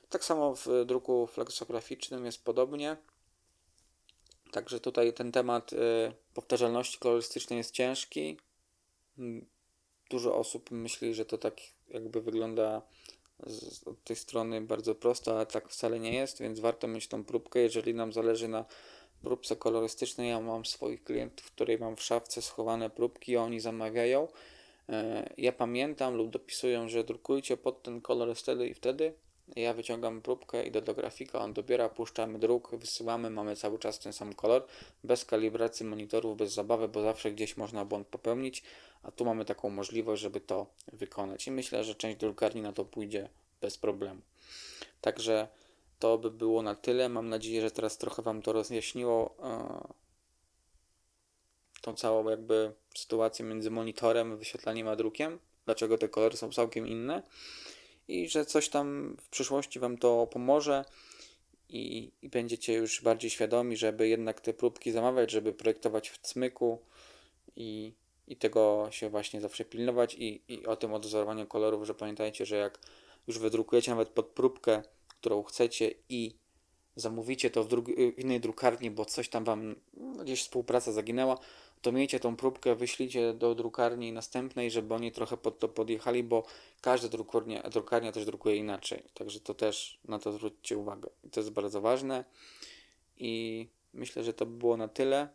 Tak 0.09 0.25
samo 0.25 0.55
w 0.55 0.67
druku 0.87 1.27
flexograficznym 1.27 2.27
jest 2.27 2.45
podobnie. 2.45 2.97
Także 4.53 4.81
tutaj 4.81 5.13
ten 5.13 5.33
temat 5.33 5.73
y, 5.73 5.77
powtarzalności 6.35 6.99
kolorystycznej 6.99 7.57
jest 7.57 7.71
ciężki. 7.71 8.39
Mm, 9.19 9.47
dużo 10.11 10.37
osób 10.37 10.71
myśli, 10.71 11.15
że 11.15 11.25
to 11.25 11.39
tak 11.39 11.55
jakby 11.89 12.21
wygląda 12.21 12.83
z, 13.47 13.89
od 13.89 14.05
tej 14.05 14.17
strony 14.17 14.61
bardzo 14.61 14.95
prosto, 14.95 15.35
ale 15.37 15.47
tak 15.47 15.69
wcale 15.69 16.01
nie 16.01 16.15
jest, 16.15 16.41
więc 16.41 16.61
warto 16.61 16.89
mieć 16.89 17.09
tą 17.09 17.25
próbkę. 17.25 17.61
Jeżeli 17.61 17.95
nam 17.95 18.13
zależy 18.13 18.49
na 18.49 18.65
próbce 19.23 19.57
kolorystycznej, 19.57 20.29
ja 20.29 20.41
mam 20.41 20.65
swoich 20.65 21.05
klientów, 21.05 21.47
których 21.47 21.81
mam 21.81 21.97
w 21.97 22.03
szafce 22.03 22.43
schowane 22.43 22.91
próbki, 22.91 23.37
oni 23.37 23.61
zamawiają. 23.61 24.29
Y, 24.29 24.93
ja 25.39 25.53
pamiętam 25.53 26.15
lub 26.15 26.31
dopisują, 26.31 26.89
że 26.89 27.05
drukujcie 27.05 27.57
pod 27.57 27.83
ten 27.83 28.01
kolor 28.01 28.37
wtedy 28.37 28.69
i 28.69 28.75
wtedy 28.75 29.15
ja 29.57 29.75
wyciągam 29.75 30.23
próbkę, 30.23 30.67
idę 30.67 30.83
do 30.83 30.95
grafika, 30.95 31.39
on 31.39 31.53
dobiera, 31.53 31.89
puszczamy 31.89 32.39
druk, 32.39 32.75
wysyłamy, 32.77 33.31
mamy 33.31 33.57
cały 33.57 33.79
czas 33.79 33.99
ten 33.99 34.13
sam 34.13 34.35
kolor, 34.35 34.67
bez 35.05 35.25
kalibracji 35.25 35.87
monitorów, 35.87 36.37
bez 36.37 36.53
zabawy, 36.55 36.89
bo 36.89 37.03
zawsze 37.03 37.33
gdzieś 37.33 37.57
można 37.57 37.85
błąd 37.85 38.07
popełnić, 38.07 38.63
a 39.03 39.11
tu 39.11 39.25
mamy 39.25 39.45
taką 39.45 39.71
możliwość, 39.71 40.23
żeby 40.23 40.41
to 40.41 40.67
wykonać. 40.93 41.47
I 41.47 41.51
myślę, 41.51 41.85
że 41.85 41.95
część 41.95 42.19
drukarni 42.19 42.63
na 42.63 42.73
to 42.73 42.85
pójdzie 42.85 43.29
bez 43.61 43.79
problemu. 43.79 44.21
Także 45.01 45.49
to 45.99 46.19
by 46.19 46.31
było 46.31 46.63
na 46.63 46.75
tyle. 46.75 47.09
Mam 47.09 47.29
nadzieję, 47.29 47.61
że 47.61 47.71
teraz 47.71 47.99
trochę 47.99 48.23
Wam 48.23 48.43
to 48.43 48.53
rozjaśniło 48.53 49.37
yy, 49.39 49.95
tą 51.81 51.95
całą 51.95 52.29
jakby 52.29 52.73
sytuację 52.95 53.45
między 53.45 53.71
monitorem, 53.71 54.39
wyświetlaniem 54.39 54.89
a 54.89 54.97
drukiem. 54.97 55.39
Dlaczego 55.65 55.99
te 55.99 56.09
kolory 56.09 56.37
są 56.37 56.53
całkiem 56.53 56.89
inne 56.89 57.23
i 58.13 58.29
że 58.29 58.45
coś 58.45 58.69
tam 58.69 59.17
w 59.21 59.29
przyszłości 59.29 59.79
Wam 59.79 59.99
to 59.99 60.27
pomoże 60.27 60.85
i, 61.69 62.13
i 62.23 62.29
będziecie 62.29 62.75
już 62.75 63.03
bardziej 63.03 63.31
świadomi, 63.31 63.77
żeby 63.77 64.09
jednak 64.09 64.41
te 64.41 64.55
próbki 64.55 64.93
zamawiać, 64.93 65.31
żeby 65.31 65.53
projektować 65.53 66.09
w 66.11 66.19
cmyku 66.19 66.79
i, 67.57 67.93
i 68.29 68.37
tego 68.37 68.89
się 68.91 69.09
właśnie 69.09 69.41
zawsze 69.41 69.65
pilnować 69.65 70.15
i, 70.15 70.43
i 70.49 70.67
o 70.67 70.77
tym 70.77 70.95
odwzorowaniu 70.95 71.47
kolorów, 71.47 71.87
że 71.87 71.95
pamiętajcie, 71.95 72.47
że 72.47 72.57
jak 72.57 72.79
już 73.27 73.39
wydrukujecie 73.39 73.91
nawet 73.91 74.09
pod 74.09 74.27
próbkę, 74.27 74.83
którą 75.09 75.43
chcecie 75.43 75.95
i 76.09 76.35
zamówicie 76.97 77.51
to 77.51 77.65
w, 77.65 77.69
w 77.69 78.19
innej 78.19 78.41
drukarni, 78.41 78.91
bo 78.91 79.05
coś 79.05 79.29
tam 79.29 79.45
Wam 79.45 79.75
no, 79.95 80.25
gdzieś 80.25 80.43
współpraca 80.43 80.93
zaginęła, 80.93 81.39
to 81.83 81.93
miejcie 81.93 82.21
tą 82.21 82.37
próbkę, 82.37 82.75
wyślijcie 82.75 83.35
do 83.35 83.55
drukarni 83.55 84.13
następnej, 84.13 84.71
żeby 84.71 84.95
oni 84.95 85.13
trochę 85.13 85.37
pod 85.37 85.59
to 85.59 85.69
podjechali, 85.69 86.23
bo 86.23 86.45
każda 86.81 87.09
drukarnia, 87.09 87.63
drukarnia 87.63 88.13
też 88.13 88.25
drukuje 88.25 88.57
inaczej. 88.57 89.03
Także 89.15 89.41
to 89.41 89.55
też 89.55 90.01
na 90.05 90.19
to 90.19 90.33
zwróćcie 90.33 90.79
uwagę. 90.79 91.11
I 91.25 91.31
to 91.31 91.41
jest 91.41 91.51
bardzo 91.51 91.81
ważne. 91.81 92.25
I 93.17 93.69
myślę, 93.93 94.25
że 94.25 94.33
to 94.33 94.47
by 94.47 94.59
było 94.59 94.77
na 94.77 94.89
tyle. 94.89 95.29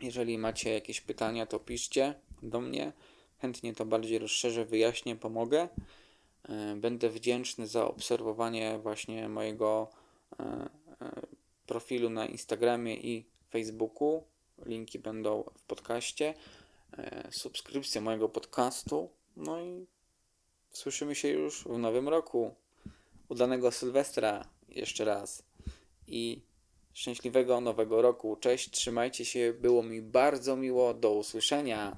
Jeżeli 0.00 0.38
macie 0.38 0.72
jakieś 0.72 1.00
pytania, 1.00 1.46
to 1.46 1.58
piszcie. 1.58 2.14
do 2.42 2.60
mnie. 2.60 2.92
Chętnie 3.38 3.74
to 3.74 3.84
bardziej 3.84 4.18
rozszerzę, 4.18 4.64
wyjaśnię, 4.64 5.16
pomogę. 5.16 5.68
E, 6.48 6.76
będę 6.76 7.10
wdzięczny 7.10 7.66
za 7.66 7.86
obserwowanie 7.86 8.78
właśnie 8.78 9.28
mojego 9.28 9.90
e, 10.40 10.44
e, 11.00 11.26
profilu 11.66 12.10
na 12.10 12.26
Instagramie 12.26 12.96
i 12.96 13.26
Facebooku. 13.50 14.31
Linki 14.66 14.98
będą 14.98 15.44
w 15.58 15.62
podcaście. 15.62 16.34
Subskrypcja 17.30 18.00
mojego 18.00 18.28
podcastu. 18.28 19.08
No 19.36 19.60
i 19.60 19.86
słyszymy 20.70 21.14
się 21.14 21.28
już 21.28 21.64
w 21.64 21.78
nowym 21.78 22.08
roku. 22.08 22.54
Udanego 23.28 23.70
Sylwestra 23.70 24.48
jeszcze 24.68 25.04
raz. 25.04 25.42
I 26.06 26.42
szczęśliwego 26.92 27.60
nowego 27.60 28.02
roku. 28.02 28.36
Cześć, 28.36 28.70
trzymajcie 28.70 29.24
się. 29.24 29.54
Było 29.60 29.82
mi 29.82 30.02
bardzo 30.02 30.56
miło. 30.56 30.94
Do 30.94 31.12
usłyszenia. 31.12 31.90